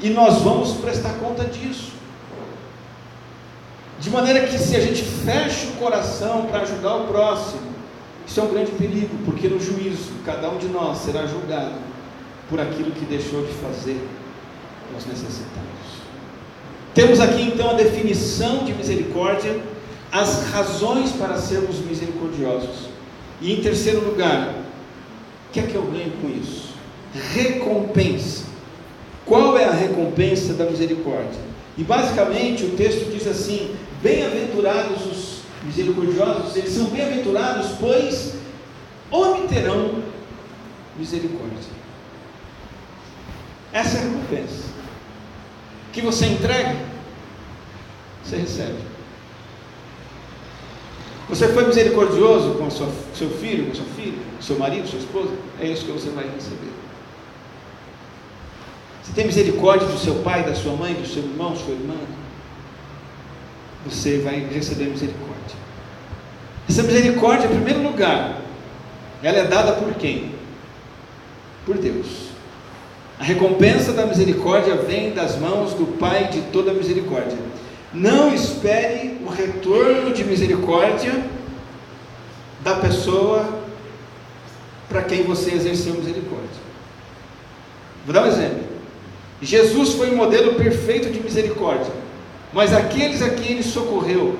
E 0.00 0.10
nós 0.10 0.42
vamos 0.42 0.72
prestar 0.74 1.14
conta 1.14 1.44
disso. 1.44 1.93
De 4.00 4.10
maneira 4.10 4.46
que 4.46 4.58
se 4.58 4.76
a 4.76 4.80
gente 4.80 5.02
fecha 5.02 5.68
o 5.68 5.72
coração 5.76 6.46
para 6.46 6.62
ajudar 6.62 6.96
o 6.96 7.06
próximo, 7.06 7.62
isso 8.26 8.40
é 8.40 8.42
um 8.42 8.48
grande 8.48 8.72
perigo, 8.72 9.16
porque 9.24 9.48
no 9.48 9.60
juízo, 9.60 10.12
cada 10.24 10.50
um 10.50 10.58
de 10.58 10.66
nós 10.66 10.98
será 10.98 11.26
julgado 11.26 11.74
por 12.48 12.60
aquilo 12.60 12.90
que 12.90 13.04
deixou 13.04 13.44
de 13.44 13.52
fazer 13.54 14.00
aos 14.92 15.06
necessitados. 15.06 15.64
Temos 16.94 17.20
aqui 17.20 17.42
então 17.42 17.70
a 17.70 17.74
definição 17.74 18.64
de 18.64 18.72
misericórdia, 18.72 19.60
as 20.12 20.44
razões 20.50 21.10
para 21.12 21.36
sermos 21.36 21.78
misericordiosos. 21.78 22.88
E 23.40 23.52
em 23.52 23.60
terceiro 23.60 24.04
lugar, 24.04 24.54
o 25.48 25.52
que 25.52 25.60
é 25.60 25.62
que 25.64 25.74
eu 25.74 25.82
ganho 25.82 26.12
com 26.22 26.28
isso? 26.28 26.72
Recompensa. 27.32 28.44
Qual 29.26 29.58
é 29.58 29.64
a 29.64 29.72
recompensa 29.72 30.54
da 30.54 30.66
misericórdia? 30.66 31.40
E 31.76 31.82
basicamente 31.82 32.64
o 32.64 32.70
texto 32.76 33.10
diz 33.10 33.26
assim: 33.26 33.74
Bem-aventurados 34.04 35.06
os 35.06 35.38
misericordiosos, 35.64 36.54
eles 36.56 36.74
são 36.74 36.84
bem-aventurados, 36.90 37.68
pois 37.80 38.34
obterão 39.10 40.02
misericórdia. 40.98 41.72
Essa 43.72 43.96
é 43.96 44.00
a 44.00 44.04
recompensa. 44.04 44.64
Que 45.90 46.02
você 46.02 46.26
entrega, 46.26 46.76
você 48.22 48.36
recebe. 48.36 48.78
Você 51.30 51.48
foi 51.48 51.66
misericordioso 51.66 52.56
com 52.58 52.70
sua, 52.70 52.92
seu 53.14 53.30
filho, 53.30 53.68
com 53.68 53.74
sua 53.74 53.86
filha, 53.96 54.18
seu 54.38 54.58
marido, 54.58 54.86
sua 54.86 54.98
esposa, 54.98 55.30
é 55.58 55.66
isso 55.66 55.86
que 55.86 55.92
você 55.92 56.10
vai 56.10 56.24
receber. 56.28 56.70
Você 59.02 59.12
tem 59.14 59.24
misericórdia 59.24 59.88
do 59.88 59.98
seu 59.98 60.16
pai, 60.16 60.44
da 60.44 60.54
sua 60.54 60.76
mãe, 60.76 60.92
do 60.92 61.08
seu 61.08 61.22
irmão, 61.22 61.56
sua 61.56 61.72
irmã, 61.72 61.96
você 63.84 64.18
vai 64.18 64.40
receber 64.40 64.86
misericórdia. 64.86 65.56
Essa 66.68 66.82
misericórdia, 66.82 67.46
em 67.46 67.50
primeiro 67.50 67.82
lugar, 67.82 68.40
ela 69.22 69.38
é 69.38 69.44
dada 69.44 69.72
por 69.72 69.94
quem? 69.94 70.32
Por 71.66 71.76
Deus. 71.76 72.28
A 73.18 73.24
recompensa 73.24 73.92
da 73.92 74.06
misericórdia 74.06 74.74
vem 74.76 75.12
das 75.12 75.38
mãos 75.38 75.72
do 75.74 75.86
Pai 75.98 76.28
de 76.28 76.40
toda 76.52 76.72
misericórdia. 76.72 77.38
Não 77.92 78.34
espere 78.34 79.20
o 79.24 79.30
retorno 79.30 80.12
de 80.12 80.24
misericórdia 80.24 81.24
da 82.62 82.74
pessoa 82.76 83.62
para 84.88 85.02
quem 85.02 85.22
você 85.22 85.52
exerceu 85.52 85.94
misericórdia. 85.94 86.64
Vou 88.04 88.12
dar 88.12 88.24
um 88.24 88.26
exemplo. 88.26 88.64
Jesus 89.40 89.94
foi 89.94 90.10
o 90.10 90.16
modelo 90.16 90.54
perfeito 90.54 91.10
de 91.10 91.20
misericórdia, 91.20 91.92
mas 92.54 92.72
aqueles 92.72 93.20
a 93.20 93.30
quem 93.30 93.52
ele 93.52 93.62
socorreu, 93.64 94.38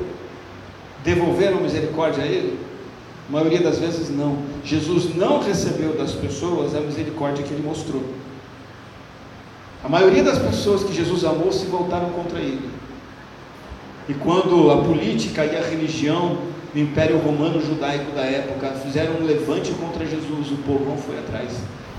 devolveram 1.03 1.61
misericórdia 1.61 2.23
a 2.23 2.27
ele? 2.27 2.59
A 3.29 3.33
maioria 3.33 3.61
das 3.61 3.79
vezes 3.79 4.09
não. 4.09 4.39
Jesus 4.65 5.15
não 5.17 5.43
recebeu 5.43 5.97
das 5.97 6.13
pessoas 6.13 6.75
a 6.75 6.81
misericórdia 6.81 7.45
que 7.45 7.53
ele 7.53 7.67
mostrou. 7.67 8.03
A 9.83 9.89
maioria 9.89 10.23
das 10.23 10.39
pessoas 10.39 10.85
que 10.85 10.95
Jesus 10.95 11.25
amou 11.25 11.53
se 11.53 11.67
voltaram 11.67 12.11
contra 12.11 12.39
ele. 12.39 12.71
E 14.09 14.15
quando 14.15 14.71
a 14.71 14.79
política 14.83 15.45
e 15.45 15.57
a 15.57 15.63
religião 15.63 16.39
do 16.73 16.79
Império 16.79 17.19
Romano 17.19 17.61
Judaico 17.61 18.13
da 18.13 18.23
época 18.23 18.73
fizeram 18.83 19.15
um 19.15 19.25
levante 19.25 19.73
contra 19.73 20.07
Jesus, 20.07 20.51
o 20.51 20.57
povo 20.59 20.85
não 20.85 20.97
foi 20.97 21.19
atrás 21.19 21.53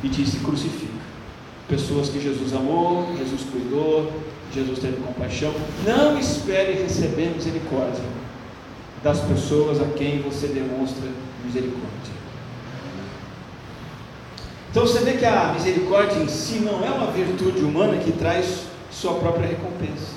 e 0.03 0.07
disse: 0.07 0.37
crucifica. 0.37 0.93
Pessoas 1.67 2.09
que 2.09 2.21
Jesus 2.21 2.53
amou, 2.53 3.15
Jesus 3.17 3.41
cuidou, 3.51 4.11
Jesus 4.55 4.79
teve 4.79 4.97
compaixão. 5.05 5.53
Não 5.85 6.17
espere 6.17 6.81
receber 6.81 7.33
misericórdia 7.35 8.03
das 9.03 9.19
pessoas 9.19 9.81
a 9.81 9.85
quem 9.97 10.21
você 10.21 10.47
demonstra 10.47 11.03
misericórdia. 11.43 12.15
Então 14.71 14.87
você 14.87 14.99
vê 14.99 15.13
que 15.13 15.25
a 15.25 15.53
misericórdia 15.53 16.19
em 16.19 16.27
si 16.29 16.59
não 16.59 16.83
é 16.85 16.89
uma 16.89 17.11
virtude 17.11 17.63
humana 17.63 17.97
que 17.97 18.13
traz 18.13 18.63
sua 18.89 19.15
própria 19.15 19.47
recompensa. 19.47 20.15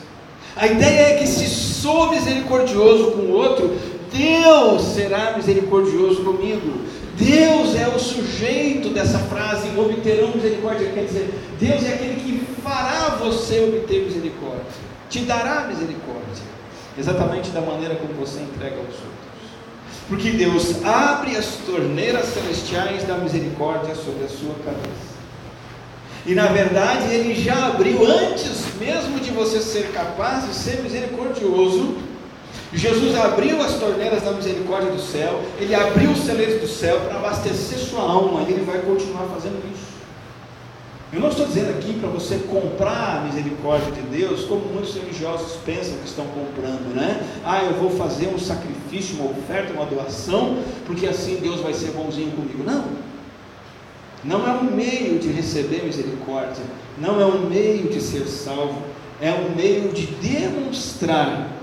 A 0.57 0.67
ideia 0.67 1.15
é 1.15 1.19
que 1.19 1.27
se 1.27 1.49
sou 1.49 2.11
misericordioso 2.11 3.13
com 3.13 3.23
o 3.23 3.33
outro, 3.33 3.77
Deus 4.13 4.83
será 4.83 5.37
misericordioso 5.37 6.23
comigo. 6.23 6.87
Deus 7.19 7.75
é 7.75 7.89
o 7.89 7.99
sujeito 7.99 8.91
dessa 8.91 9.19
frase, 9.19 9.69
obterão 9.77 10.33
misericórdia, 10.37 10.91
quer 10.93 11.05
dizer, 11.05 11.35
Deus 11.59 11.85
é 11.85 11.95
aquele 11.95 12.21
que 12.21 12.63
fará 12.63 13.17
você 13.21 13.61
obter 13.61 14.05
misericórdia, 14.05 14.65
te 15.11 15.21
dará 15.21 15.67
misericórdia, 15.67 16.45
exatamente 16.97 17.51
da 17.51 17.61
maneira 17.61 17.97
como 17.97 18.15
você 18.15 18.41
entrega 18.41 18.77
aos 18.77 18.87
outros. 18.87 19.29
Porque 20.09 20.31
Deus 20.31 20.85
abre 20.85 21.37
as 21.37 21.57
torneiras 21.67 22.27
celestiais 22.27 23.05
da 23.05 23.19
misericórdia 23.19 23.95
sobre 23.95 24.25
a 24.25 24.29
sua 24.29 24.55
cabeça. 24.65 25.19
E 26.25 26.35
na 26.35 26.47
verdade, 26.47 27.13
Ele 27.13 27.35
já 27.35 27.67
abriu 27.67 28.07
antes 28.07 28.75
mesmo 28.79 29.19
de 29.19 29.31
você 29.31 29.61
ser 29.61 29.91
capaz 29.93 30.47
de 30.47 30.55
ser 30.55 30.83
misericordioso. 30.83 31.97
Jesus 32.73 33.17
abriu 33.17 33.63
as 33.63 33.75
torneiras 33.75 34.23
da 34.23 34.33
misericórdia 34.33 34.91
do 34.91 35.01
céu, 35.01 35.43
Ele 35.59 35.75
abriu 35.75 36.11
os 36.11 36.21
celeiros 36.21 36.61
do 36.61 36.69
céu 36.69 37.01
para 37.01 37.17
abastecer 37.17 37.79
sua 37.79 38.03
alma, 38.03 38.43
e 38.43 38.53
Ele 38.53 38.65
vai 38.65 38.81
continuar 38.81 39.27
fazendo 39.33 39.63
isso. 39.73 39.89
Eu 41.11 41.21
não 41.21 41.31
estou 41.31 41.47
dizendo 41.47 41.71
aqui 41.71 41.95
para 41.95 42.11
você 42.11 42.37
comprar 42.51 43.17
a 43.17 43.21
misericórdia 43.23 43.91
de 43.93 44.03
Deus, 44.03 44.45
como 44.45 44.67
muitos 44.67 44.95
religiosos 44.95 45.57
pensam 45.65 45.97
que 45.97 46.07
estão 46.07 46.27
comprando, 46.27 46.95
né? 46.95 47.27
Ah, 47.43 47.65
eu 47.65 47.73
vou 47.75 47.91
fazer 47.91 48.29
um 48.29 48.39
sacrifício, 48.39 49.17
uma 49.19 49.31
oferta, 49.31 49.73
uma 49.73 49.87
doação, 49.87 50.59
porque 50.85 51.07
assim 51.07 51.37
Deus 51.37 51.61
vai 51.61 51.73
ser 51.73 51.93
bonzinho 51.93 52.33
comigo. 52.33 52.63
Não. 52.63 52.85
Não 54.23 54.47
é 54.47 54.53
um 54.53 54.65
meio 54.65 55.19
de 55.19 55.29
receber 55.29 55.85
misericórdia, 55.85 56.63
não 56.99 57.19
é 57.19 57.25
um 57.25 57.49
meio 57.49 57.89
de 57.89 58.03
ser 58.03 58.27
salvo, 58.27 58.83
é 59.19 59.33
um 59.33 59.57
meio 59.57 59.91
de 59.93 60.07
demonstrar 60.07 61.58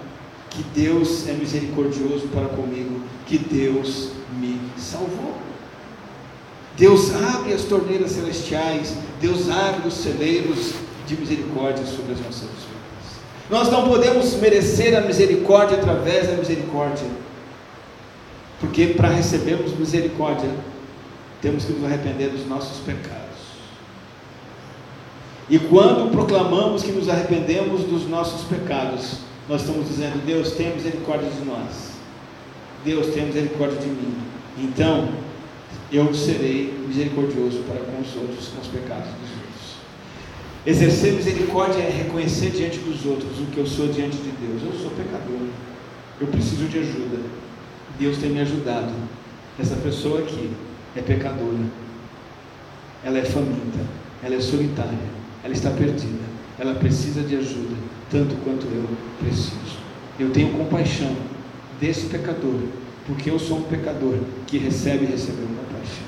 que 0.56 0.64
Deus 0.74 1.28
é 1.28 1.34
misericordioso 1.34 2.28
para 2.34 2.48
comigo, 2.48 3.02
que 3.28 3.38
Deus 3.38 4.12
me 4.40 4.60
salvou. 4.78 5.36
Deus 6.78 7.14
abre 7.14 7.54
as 7.54 7.64
torneiras 7.64 8.12
celestiais, 8.12 8.96
Deus 9.20 9.50
abre 9.50 9.88
os 9.88 9.94
celeiros 9.96 10.74
de 11.06 11.18
misericórdia 11.18 11.86
sobre 11.86 12.14
as 12.14 12.20
nossas 12.20 12.42
vidas. 12.42 12.66
Nós 13.50 13.70
não 13.70 13.88
podemos 13.88 14.34
merecer 14.36 14.98
a 14.98 15.02
misericórdia 15.02 15.78
através 15.78 16.28
da 16.28 16.36
misericórdia, 16.36 17.08
porque 18.60 18.88
para 18.88 19.10
recebermos 19.10 19.78
misericórdia, 19.78 20.50
temos 21.42 21.66
que 21.66 21.74
nos 21.74 21.84
arrepender 21.84 22.30
dos 22.30 22.48
nossos 22.48 22.80
pecados. 22.80 23.26
E 25.50 25.60
quando 25.60 26.10
proclamamos 26.12 26.82
que 26.82 26.92
nos 26.92 27.08
arrependemos 27.08 27.84
dos 27.84 28.08
nossos 28.08 28.42
pecados, 28.48 29.25
nós 29.48 29.62
estamos 29.62 29.88
dizendo: 29.88 30.26
Deus, 30.26 30.52
tenha 30.52 30.74
misericórdia 30.74 31.30
de 31.30 31.46
nós. 31.46 31.96
Deus, 32.84 33.08
tenha 33.08 33.26
misericórdia 33.26 33.80
de 33.80 33.88
mim. 33.88 34.16
Então, 34.58 35.10
eu 35.92 36.14
serei 36.14 36.74
misericordioso 36.88 37.64
para 37.68 37.80
com 37.80 38.02
os 38.02 38.16
outros, 38.16 38.48
com 38.50 38.62
os 38.62 38.68
pecados 38.68 39.06
dos 39.06 39.30
outros. 39.32 39.76
Exercer 40.66 41.14
misericórdia 41.14 41.82
é 41.82 41.90
reconhecer 41.90 42.50
diante 42.52 42.80
dos 42.80 43.06
outros 43.06 43.40
o 43.40 43.46
que 43.46 43.58
eu 43.58 43.68
sou 43.68 43.88
diante 43.88 44.18
de 44.18 44.32
Deus. 44.32 44.62
Eu 44.64 44.80
sou 44.80 44.92
pecador. 44.92 45.48
Eu 46.20 46.28
preciso 46.28 46.66
de 46.66 46.80
ajuda. 46.80 47.20
Deus 48.00 48.18
tem 48.18 48.30
me 48.30 48.42
ajudado. 48.42 48.94
Essa 49.60 49.76
pessoa 49.76 50.20
aqui 50.20 50.50
é 50.96 51.02
pecadora. 51.02 51.60
Ela 53.04 53.20
é 53.20 53.26
faminta. 53.26 53.80
Ela 54.24 54.36
é 54.36 54.42
solitária. 54.42 54.98
Ela 55.44 55.54
está 55.54 55.70
perdida. 55.70 56.24
Ela 56.58 56.74
precisa 56.76 57.22
de 57.22 57.36
ajuda, 57.36 57.76
tanto 58.10 58.36
quanto 58.44 58.66
eu 58.66 58.86
preciso. 59.20 59.80
Eu 60.20 60.32
tenho 60.32 60.54
compaixão 60.54 61.16
desse 61.80 62.08
pecador, 62.08 62.60
porque 63.06 63.30
eu 63.30 63.38
sou 63.38 63.58
um 63.58 63.64
pecador 63.64 64.16
que 64.48 64.58
recebe 64.58 65.06
e 65.06 65.08
recebeu 65.08 65.46
compaixão. 65.46 66.06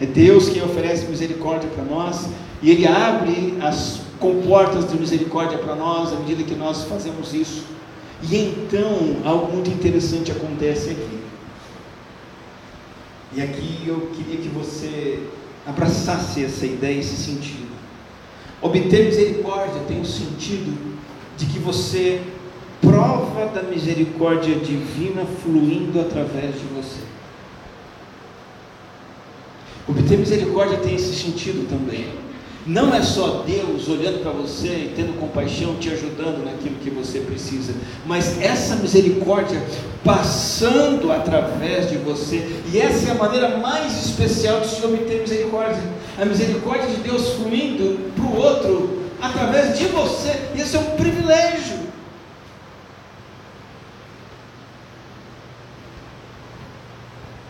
É 0.00 0.06
Deus 0.06 0.48
quem 0.48 0.62
oferece 0.62 1.06
misericórdia 1.06 1.68
para 1.68 1.84
nós 1.84 2.30
e 2.62 2.70
Ele 2.70 2.86
abre 2.86 3.58
as 3.60 4.00
comportas 4.18 4.90
de 4.90 4.98
misericórdia 4.98 5.58
para 5.58 5.74
nós 5.74 6.12
à 6.12 6.16
medida 6.16 6.42
que 6.42 6.54
nós 6.54 6.84
fazemos 6.84 7.34
isso. 7.34 7.64
E 8.22 8.36
então 8.36 9.16
algo 9.24 9.52
muito 9.52 9.70
interessante 9.70 10.30
acontece 10.30 10.90
aqui. 10.90 11.20
E 13.34 13.40
aqui 13.40 13.84
eu 13.86 14.10
queria 14.14 14.38
que 14.38 14.48
você 14.48 15.22
abraçasse 15.66 16.44
essa 16.44 16.66
ideia, 16.66 16.98
esse 16.98 17.16
sentido. 17.16 17.59
Obter 18.62 19.06
misericórdia 19.06 19.80
tem 19.88 20.00
o 20.00 20.04
sentido 20.04 20.76
de 21.36 21.46
que 21.46 21.58
você 21.58 22.20
prova 22.80 23.46
da 23.46 23.62
misericórdia 23.62 24.54
divina 24.56 25.24
fluindo 25.42 26.00
através 26.00 26.54
de 26.54 26.66
você. 26.74 27.00
Obter 29.88 30.18
misericórdia 30.18 30.78
tem 30.78 30.94
esse 30.94 31.14
sentido 31.14 31.68
também. 31.68 32.06
Não 32.66 32.94
é 32.94 33.02
só 33.02 33.42
Deus 33.46 33.88
olhando 33.88 34.22
para 34.22 34.32
você 34.32 34.68
e 34.68 34.92
tendo 34.94 35.18
compaixão, 35.18 35.76
te 35.76 35.88
ajudando 35.88 36.44
naquilo 36.44 36.76
que 36.76 36.90
você 36.90 37.20
precisa, 37.20 37.72
mas 38.06 38.40
essa 38.40 38.76
misericórdia 38.76 39.60
passando 40.04 41.10
através 41.10 41.88
de 41.88 41.96
você, 41.96 42.46
e 42.70 42.78
essa 42.78 43.08
é 43.08 43.12
a 43.12 43.14
maneira 43.14 43.56
mais 43.56 44.04
especial 44.04 44.60
de 44.60 44.68
se 44.68 44.84
obter 44.84 45.22
misericórdia. 45.22 45.82
A 46.20 46.24
misericórdia 46.26 46.86
de 46.86 46.96
Deus 46.96 47.30
fluindo 47.36 48.12
para 48.14 48.24
o 48.24 48.36
outro 48.36 49.10
através 49.22 49.78
de 49.78 49.86
você, 49.86 50.50
isso 50.54 50.76
é 50.76 50.80
um 50.80 50.96
privilégio. 50.96 51.80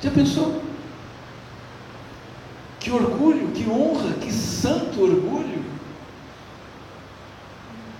Já 0.00 0.10
pensou? 0.12 0.62
Que 2.78 2.92
orgulho, 2.92 3.48
que 3.48 3.68
honra, 3.68 4.12
que 4.14 4.32
santo 4.32 5.02
orgulho. 5.02 5.64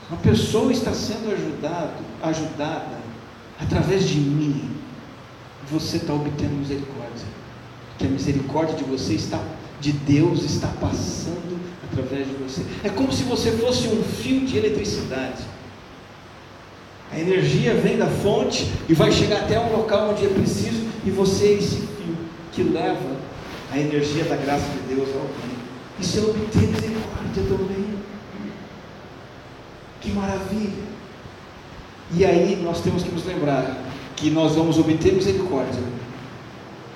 Uma 0.09 0.19
pessoa 0.21 0.71
está 0.71 0.95
sendo 0.95 1.33
ajudado, 1.33 2.03
ajudada 2.23 2.97
através 3.61 4.09
de 4.09 4.21
mim. 4.21 4.71
Você 5.69 5.97
está 5.97 6.15
obtendo 6.15 6.55
misericórdia. 6.55 7.27
Que 7.99 8.07
a 8.07 8.09
misericórdia 8.09 8.77
de 8.77 8.85
você 8.85 9.15
está, 9.15 9.41
de 9.81 9.93
Deus 9.93 10.43
está 10.43 10.69
passando 10.81 11.59
através 11.91 12.27
de 12.27 12.35
você. 12.35 12.63
É 12.85 12.89
como 12.89 13.13
se 13.13 13.23
você 13.25 13.53
fosse 13.53 13.89
um 13.89 14.03
fio 14.03 14.41
de 14.47 14.57
eletricidade. 14.57 15.43
A 17.13 17.19
energia 17.19 17.75
vem 17.75 17.97
da 17.97 18.07
fonte 18.07 18.71
e 18.89 18.95
vai 18.95 19.11
chegar 19.11 19.41
até 19.41 19.59
um 19.59 19.77
local 19.77 20.11
onde 20.11 20.25
é 20.25 20.29
preciso, 20.29 20.87
e 21.05 21.11
você 21.11 21.47
é 21.47 21.53
esse 21.55 21.77
fio 21.77 22.17
que 22.53 22.63
leva 22.63 23.17
a 23.73 23.79
energia 23.79 24.25
da 24.25 24.37
graça 24.37 24.67
de 24.69 24.95
Deus 24.95 25.09
ao 25.09 25.23
alguém. 25.23 25.61
Isso 25.99 26.19
é 26.19 26.23
obter 26.23 26.69
misericórdia 26.69 27.43
também. 27.49 27.85
Que 30.01 30.13
maravilha! 30.13 30.91
E 32.13 32.25
aí 32.25 32.61
nós 32.63 32.81
temos 32.81 33.03
que 33.03 33.11
nos 33.11 33.25
lembrar 33.25 33.77
que 34.17 34.31
nós 34.31 34.55
vamos 34.55 34.79
obter 34.79 35.13
misericórdia 35.13 35.83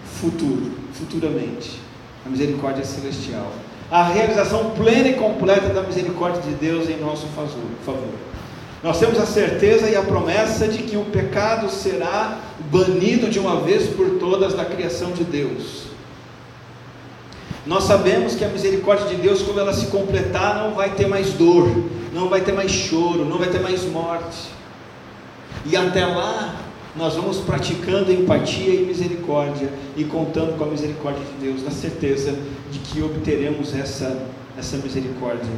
futuro, 0.05 0.73
futuramente. 0.93 1.81
A 2.25 2.29
misericórdia 2.29 2.85
celestial. 2.85 3.53
A 3.91 4.03
realização 4.03 4.71
plena 4.71 5.09
e 5.09 5.15
completa 5.15 5.69
da 5.69 5.83
misericórdia 5.83 6.43
de 6.43 6.55
Deus 6.55 6.89
em 6.89 6.97
nosso 6.99 7.27
favor. 7.27 8.15
Nós 8.83 8.99
temos 8.99 9.19
a 9.19 9.25
certeza 9.25 9.89
e 9.89 9.97
a 9.97 10.03
promessa 10.03 10.69
de 10.69 10.83
que 10.83 10.97
o 10.97 11.05
pecado 11.07 11.71
será 11.71 12.39
banido 12.71 13.31
de 13.31 13.39
uma 13.39 13.61
vez 13.61 13.89
por 13.89 14.19
todas 14.19 14.53
da 14.53 14.65
criação 14.65 15.13
de 15.13 15.25
Deus. 15.25 15.85
Nós 17.67 17.85
sabemos 17.85 18.35
que 18.35 18.45
a 18.45 18.49
misericórdia 18.49 19.07
de 19.07 19.17
Deus, 19.17 19.41
quando 19.41 19.61
ela 19.61 19.73
se 19.73 19.87
completar, 19.87 20.57
não 20.57 20.75
vai 20.75 20.91
ter 20.91 21.07
mais 21.07 21.33
dor, 21.33 21.67
não 22.13 22.29
vai 22.29 22.43
ter 22.43 22.53
mais 22.53 22.71
choro, 22.71 23.25
não 23.25 23.39
vai 23.39 23.49
ter 23.49 23.61
mais 23.61 23.85
morte. 23.85 24.51
E 25.65 25.75
até 25.75 26.05
lá, 26.05 26.55
nós 26.97 27.15
vamos 27.15 27.39
praticando 27.39 28.13
empatia 28.13 28.73
e 28.73 28.85
misericórdia 28.85 29.69
e 29.97 30.05
contando 30.05 30.57
com 30.57 30.65
a 30.65 30.69
misericórdia 30.69 31.25
de 31.25 31.47
Deus, 31.47 31.63
na 31.65 31.71
certeza 31.71 32.39
de 32.71 32.79
que 32.79 33.03
obteremos 33.03 33.75
essa, 33.75 34.27
essa 34.57 34.77
misericórdia 34.77 35.51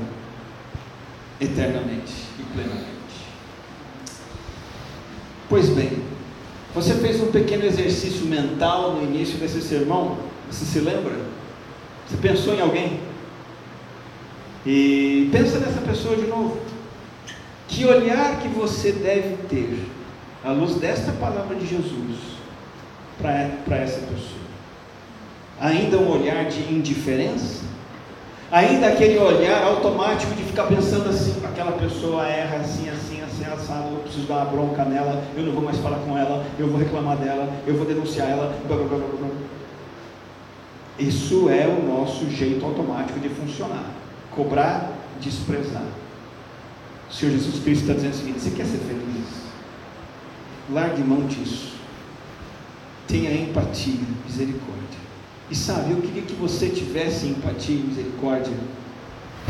eternamente 1.40 2.12
e 2.38 2.42
plenamente. 2.55 2.96
Pois 5.49 5.68
bem, 5.68 5.92
você 6.75 6.94
fez 6.94 7.20
um 7.20 7.31
pequeno 7.31 7.64
exercício 7.64 8.27
mental 8.27 8.94
no 8.94 9.03
início 9.03 9.38
desse 9.38 9.61
sermão? 9.61 10.18
Você 10.51 10.64
se 10.64 10.79
lembra? 10.81 11.14
Você 12.09 12.16
pensou 12.16 12.55
em 12.55 12.61
alguém? 12.61 13.01
E 14.64 15.29
pensa 15.31 15.59
nessa 15.59 15.81
pessoa 15.81 16.16
de 16.16 16.27
novo. 16.27 16.59
Que 17.68 17.85
olhar 17.85 18.40
que 18.40 18.49
você 18.49 18.92
deve 18.92 19.37
ter, 19.49 19.79
à 20.44 20.51
luz 20.51 20.77
desta 20.77 21.12
palavra 21.12 21.57
de 21.57 21.66
Jesus, 21.66 22.18
para 23.18 23.77
essa 23.77 24.01
pessoa? 24.01 24.46
Ainda 25.61 25.96
um 25.99 26.11
olhar 26.11 26.44
de 26.44 26.72
indiferença? 26.72 27.64
Ainda 28.51 28.88
aquele 28.88 29.18
olhar 29.18 29.62
automático 29.64 30.33
de 30.35 30.44
ficar 30.44 30.64
pensando 30.64 31.09
assim, 31.09 31.35
aquela 31.44 31.72
pessoa 31.72 32.27
erra 32.27 32.59
assim, 32.59 32.88
assim, 32.88 33.20
assim, 33.20 33.44
assado, 33.44 33.88
eu 33.92 34.01
preciso 34.01 34.27
dar 34.29 34.37
uma 34.37 34.44
bronca 34.44 34.85
nela, 34.85 35.25
eu 35.37 35.42
não 35.42 35.53
vou 35.53 35.64
mais 35.64 35.79
falar 35.79 35.99
com 35.99 36.16
ela, 36.16 36.44
eu 36.57 36.68
vou 36.68 36.79
reclamar 36.79 37.16
dela, 37.16 37.53
eu 37.66 37.75
vou 37.75 37.85
denunciar 37.85 38.31
ela, 38.31 38.57
blá 38.68 38.77
blá 38.77 38.87
blá 38.87 38.99
blá. 38.99 39.29
Isso 40.99 41.51
é 41.51 41.66
o 41.66 41.87
nosso 41.87 42.31
jeito 42.31 42.64
automático 42.64 43.18
de 43.18 43.29
funcionar: 43.29 43.85
cobrar, 44.31 44.92
desprezar. 45.20 45.85
O 47.11 47.12
Senhor 47.12 47.33
Jesus 47.33 47.62
Cristo 47.62 47.83
está 47.83 47.94
dizendo 47.94 48.12
o 48.12 48.16
seguinte: 48.16 48.40
você 48.40 48.51
quer 48.51 48.66
ser 48.66 48.79
feliz? 48.79 49.45
Largue 50.70 51.02
mão 51.02 51.26
disso. 51.26 51.74
Tenha 53.07 53.33
empatia, 53.33 54.00
misericórdia. 54.26 54.98
E 55.48 55.55
sabe, 55.55 55.92
eu 55.92 55.98
queria 55.98 56.22
que 56.22 56.35
você 56.35 56.68
tivesse 56.68 57.26
empatia 57.26 57.76
e 57.76 57.83
misericórdia 57.83 58.52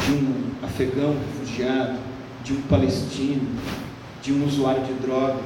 de 0.05 0.13
um 0.13 0.51
afegão 0.63 1.17
refugiado, 1.19 1.99
de 2.45 2.53
um 2.53 2.61
palestino, 2.63 3.49
de 4.23 4.33
um 4.33 4.45
usuário 4.45 4.85
de 4.85 4.93
droga, 4.95 5.41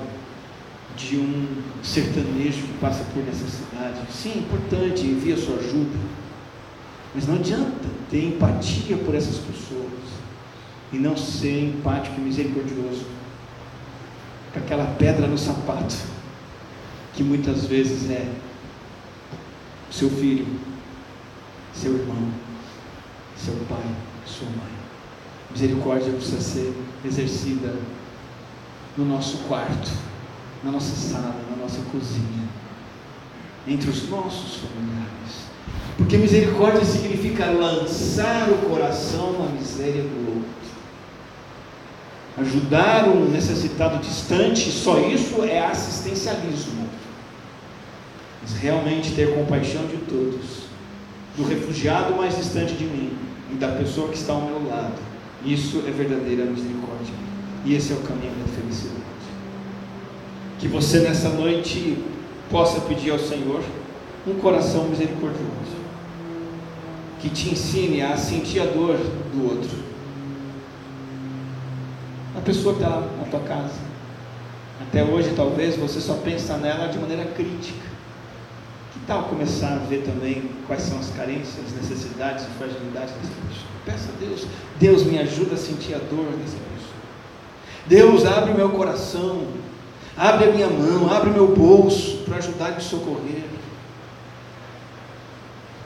de 0.97 1.17
um 1.17 1.47
sertanejo 1.85 2.63
que 2.63 2.79
passa 2.81 3.05
por 3.15 3.23
necessidade. 3.23 4.01
Sim, 4.13 4.33
é 4.35 4.39
importante, 4.39 5.07
envia 5.07 5.37
sua 5.37 5.57
ajuda. 5.57 5.99
Mas 7.15 7.29
não 7.29 7.37
adianta 7.37 7.89
ter 8.11 8.25
empatia 8.25 8.97
por 8.97 9.15
essas 9.15 9.37
pessoas 9.37 10.21
e 10.93 10.99
não 10.99 11.17
ser 11.17 11.65
empático 11.65 12.21
e 12.21 12.25
misericordioso 12.25 13.20
com 14.53 14.59
aquela 14.59 14.87
pedra 14.99 15.27
no 15.27 15.39
sapato 15.39 15.97
que 17.15 17.23
muitas 17.23 17.67
vezes 17.67 18.11
é 18.11 18.27
seu 19.91 20.09
filho, 20.09 20.47
seu 21.75 21.93
irmão, 21.97 22.31
seu 23.37 23.55
pai, 23.69 23.85
sua 24.25 24.49
mãe. 24.49 24.81
Misericórdia 25.51 26.13
precisa 26.13 26.41
ser 26.41 26.73
exercida 27.05 27.75
no 28.97 29.05
nosso 29.05 29.39
quarto, 29.49 29.91
na 30.63 30.71
nossa 30.71 30.95
sala, 30.95 31.35
na 31.51 31.57
nossa 31.57 31.81
cozinha, 31.91 32.49
entre 33.67 33.91
os 33.91 34.09
nossos 34.09 34.61
familiares. 34.61 35.51
Porque 35.97 36.17
misericórdia 36.17 36.85
significa 36.85 37.47
lançar 37.51 38.49
o 38.49 38.69
coração 38.69 39.33
na 39.33 39.51
miséria 39.51 40.03
do 40.03 40.29
outro. 40.29 40.70
Ajudar 42.41 43.07
um 43.07 43.29
necessitado 43.29 43.99
distante, 43.99 44.71
só 44.71 44.99
isso 44.99 45.43
é 45.45 45.61
assistencialismo. 45.61 46.89
Mas 48.41 48.55
realmente 48.55 49.13
ter 49.13 49.35
compaixão 49.35 49.87
de 49.87 49.99
todos, 49.99 50.63
do 51.37 51.45
refugiado 51.45 52.15
mais 52.17 52.37
distante 52.37 52.73
de 52.75 52.85
mim 52.85 53.13
e 53.53 53.57
da 53.57 53.69
pessoa 53.69 54.09
que 54.09 54.17
está 54.17 54.33
ao 54.33 54.41
meu 54.41 54.67
lado, 54.69 54.95
isso 55.45 55.85
é 55.87 55.91
verdadeira 55.91 56.47
misericórdia. 56.47 57.15
E 57.65 57.75
esse 57.75 57.93
é 57.93 57.97
o 57.97 58.01
caminho 58.01 58.33
da 58.33 58.51
felicidade. 58.59 59.01
Que 60.59 60.67
você 60.67 61.01
nessa 61.01 61.29
noite 61.29 61.99
possa 62.51 62.81
pedir 62.81 63.11
ao 63.11 63.19
Senhor 63.19 63.63
um 64.27 64.35
coração 64.35 64.89
misericordioso, 64.89 65.77
que 67.21 67.29
te 67.29 67.51
ensine 67.51 68.01
a 68.01 68.17
sentir 68.17 68.61
a 68.61 68.67
dor 68.67 68.97
do 68.97 69.45
outro. 69.45 69.90
A 72.37 72.41
pessoa 72.41 72.75
que 72.75 72.83
está 72.83 72.95
lá 72.95 73.07
na 73.19 73.25
tua 73.25 73.41
casa. 73.41 73.75
Até 74.81 75.05
hoje, 75.05 75.33
talvez, 75.37 75.77
você 75.77 76.01
só 76.01 76.15
pensa 76.15 76.57
nela 76.57 76.89
de 76.89 76.99
maneira 76.99 77.25
crítica. 77.25 77.89
Que 78.93 79.01
tal 79.07 79.25
começar 79.25 79.75
a 79.75 79.79
ver 79.79 80.03
também 80.03 80.51
quais 80.67 80.83
são 80.83 80.99
as 80.99 81.11
carências, 81.11 81.73
necessidades 81.77 82.45
e 82.45 82.59
fragilidades 82.59 83.15
dessa 83.15 83.35
pessoa? 83.49 83.71
Peça 83.85 84.09
a 84.15 84.25
Deus, 84.25 84.47
Deus 84.79 85.05
me 85.05 85.19
ajuda 85.19 85.55
a 85.55 85.59
sentir 85.59 85.95
a 85.95 85.99
dor 85.99 86.27
dessa 86.37 86.57
pessoa. 86.57 86.91
Deus 87.87 88.25
abre 88.25 88.53
o 88.53 88.55
meu 88.55 88.71
coração, 88.71 89.47
abre 90.17 90.49
a 90.49 90.53
minha 90.53 90.69
mão, 90.69 91.13
abre 91.13 91.31
o 91.31 91.33
meu 91.33 91.55
bolso 91.55 92.19
para 92.25 92.37
ajudar 92.37 92.73
e 92.73 92.75
me 92.77 92.83
socorrer. 92.83 93.45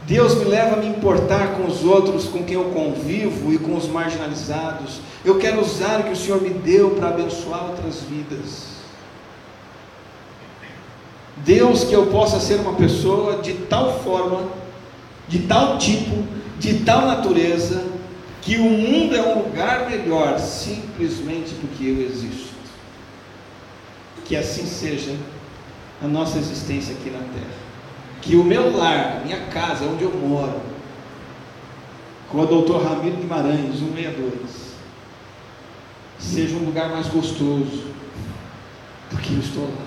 Deus 0.07 0.35
me 0.35 0.45
leva 0.45 0.77
a 0.77 0.79
me 0.79 0.87
importar 0.87 1.55
com 1.55 1.67
os 1.67 1.83
outros, 1.83 2.27
com 2.27 2.45
quem 2.45 2.55
eu 2.55 2.64
convivo 2.67 3.53
e 3.53 3.59
com 3.59 3.75
os 3.75 3.88
marginalizados. 3.88 5.01
Eu 5.25 5.38
quero 5.38 5.61
usar 5.62 6.01
o 6.01 6.05
que 6.05 6.12
o 6.12 6.17
Senhor 6.17 6.43
me 6.43 6.51
deu 6.51 6.90
para 6.90 7.09
abençoar 7.09 7.71
outras 7.71 8.01
vidas. 8.01 8.75
Deus, 11.38 11.85
que 11.85 11.95
eu 11.95 12.07
possa 12.07 12.38
ser 12.38 12.61
uma 12.61 12.75
pessoa 12.75 13.38
de 13.38 13.55
tal 13.55 14.01
forma, 14.01 14.49
de 15.27 15.40
tal 15.40 15.79
tipo, 15.79 16.23
de 16.59 16.81
tal 16.81 17.07
natureza, 17.07 17.83
que 18.43 18.57
o 18.57 18.64
mundo 18.64 19.17
é 19.17 19.23
um 19.23 19.43
lugar 19.43 19.88
melhor 19.88 20.38
simplesmente 20.38 21.55
porque 21.55 21.85
eu 21.85 22.03
existo. 22.03 22.55
Que 24.27 24.37
assim 24.37 24.67
seja 24.67 25.17
a 26.03 26.07
nossa 26.07 26.38
existência 26.38 26.95
aqui 26.95 27.09
na 27.09 27.21
terra. 27.21 27.63
Que 28.25 28.37
o 28.37 28.43
meu 28.43 28.75
lar, 28.75 29.21
minha 29.23 29.47
casa, 29.49 29.85
onde 29.85 30.03
eu 30.03 30.11
moro, 30.11 30.59
com 32.31 32.41
o 32.41 32.47
doutor 32.47 32.83
Ramiro 32.83 33.19
Guimarães, 33.19 33.79
162, 33.79 34.75
seja 36.19 36.57
um 36.57 36.65
lugar 36.65 36.89
mais 36.89 37.07
gostoso, 37.09 37.85
porque 39.11 39.35
eu 39.35 39.41
estou 39.41 39.65
lá. 39.65 39.87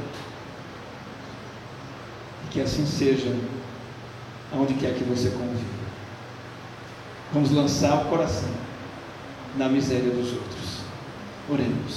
E 2.45 2.49
que 2.51 2.61
assim 2.61 2.85
seja 2.85 3.35
aonde 4.53 4.75
quer 4.75 4.93
que 4.93 5.03
você 5.03 5.31
conviva. 5.31 5.77
Vamos 7.33 7.51
lançar 7.51 8.03
o 8.03 8.05
coração 8.05 8.49
na 9.57 9.67
miséria 9.67 10.11
dos 10.11 10.31
outros. 10.33 10.81
Oremos. 11.49 11.95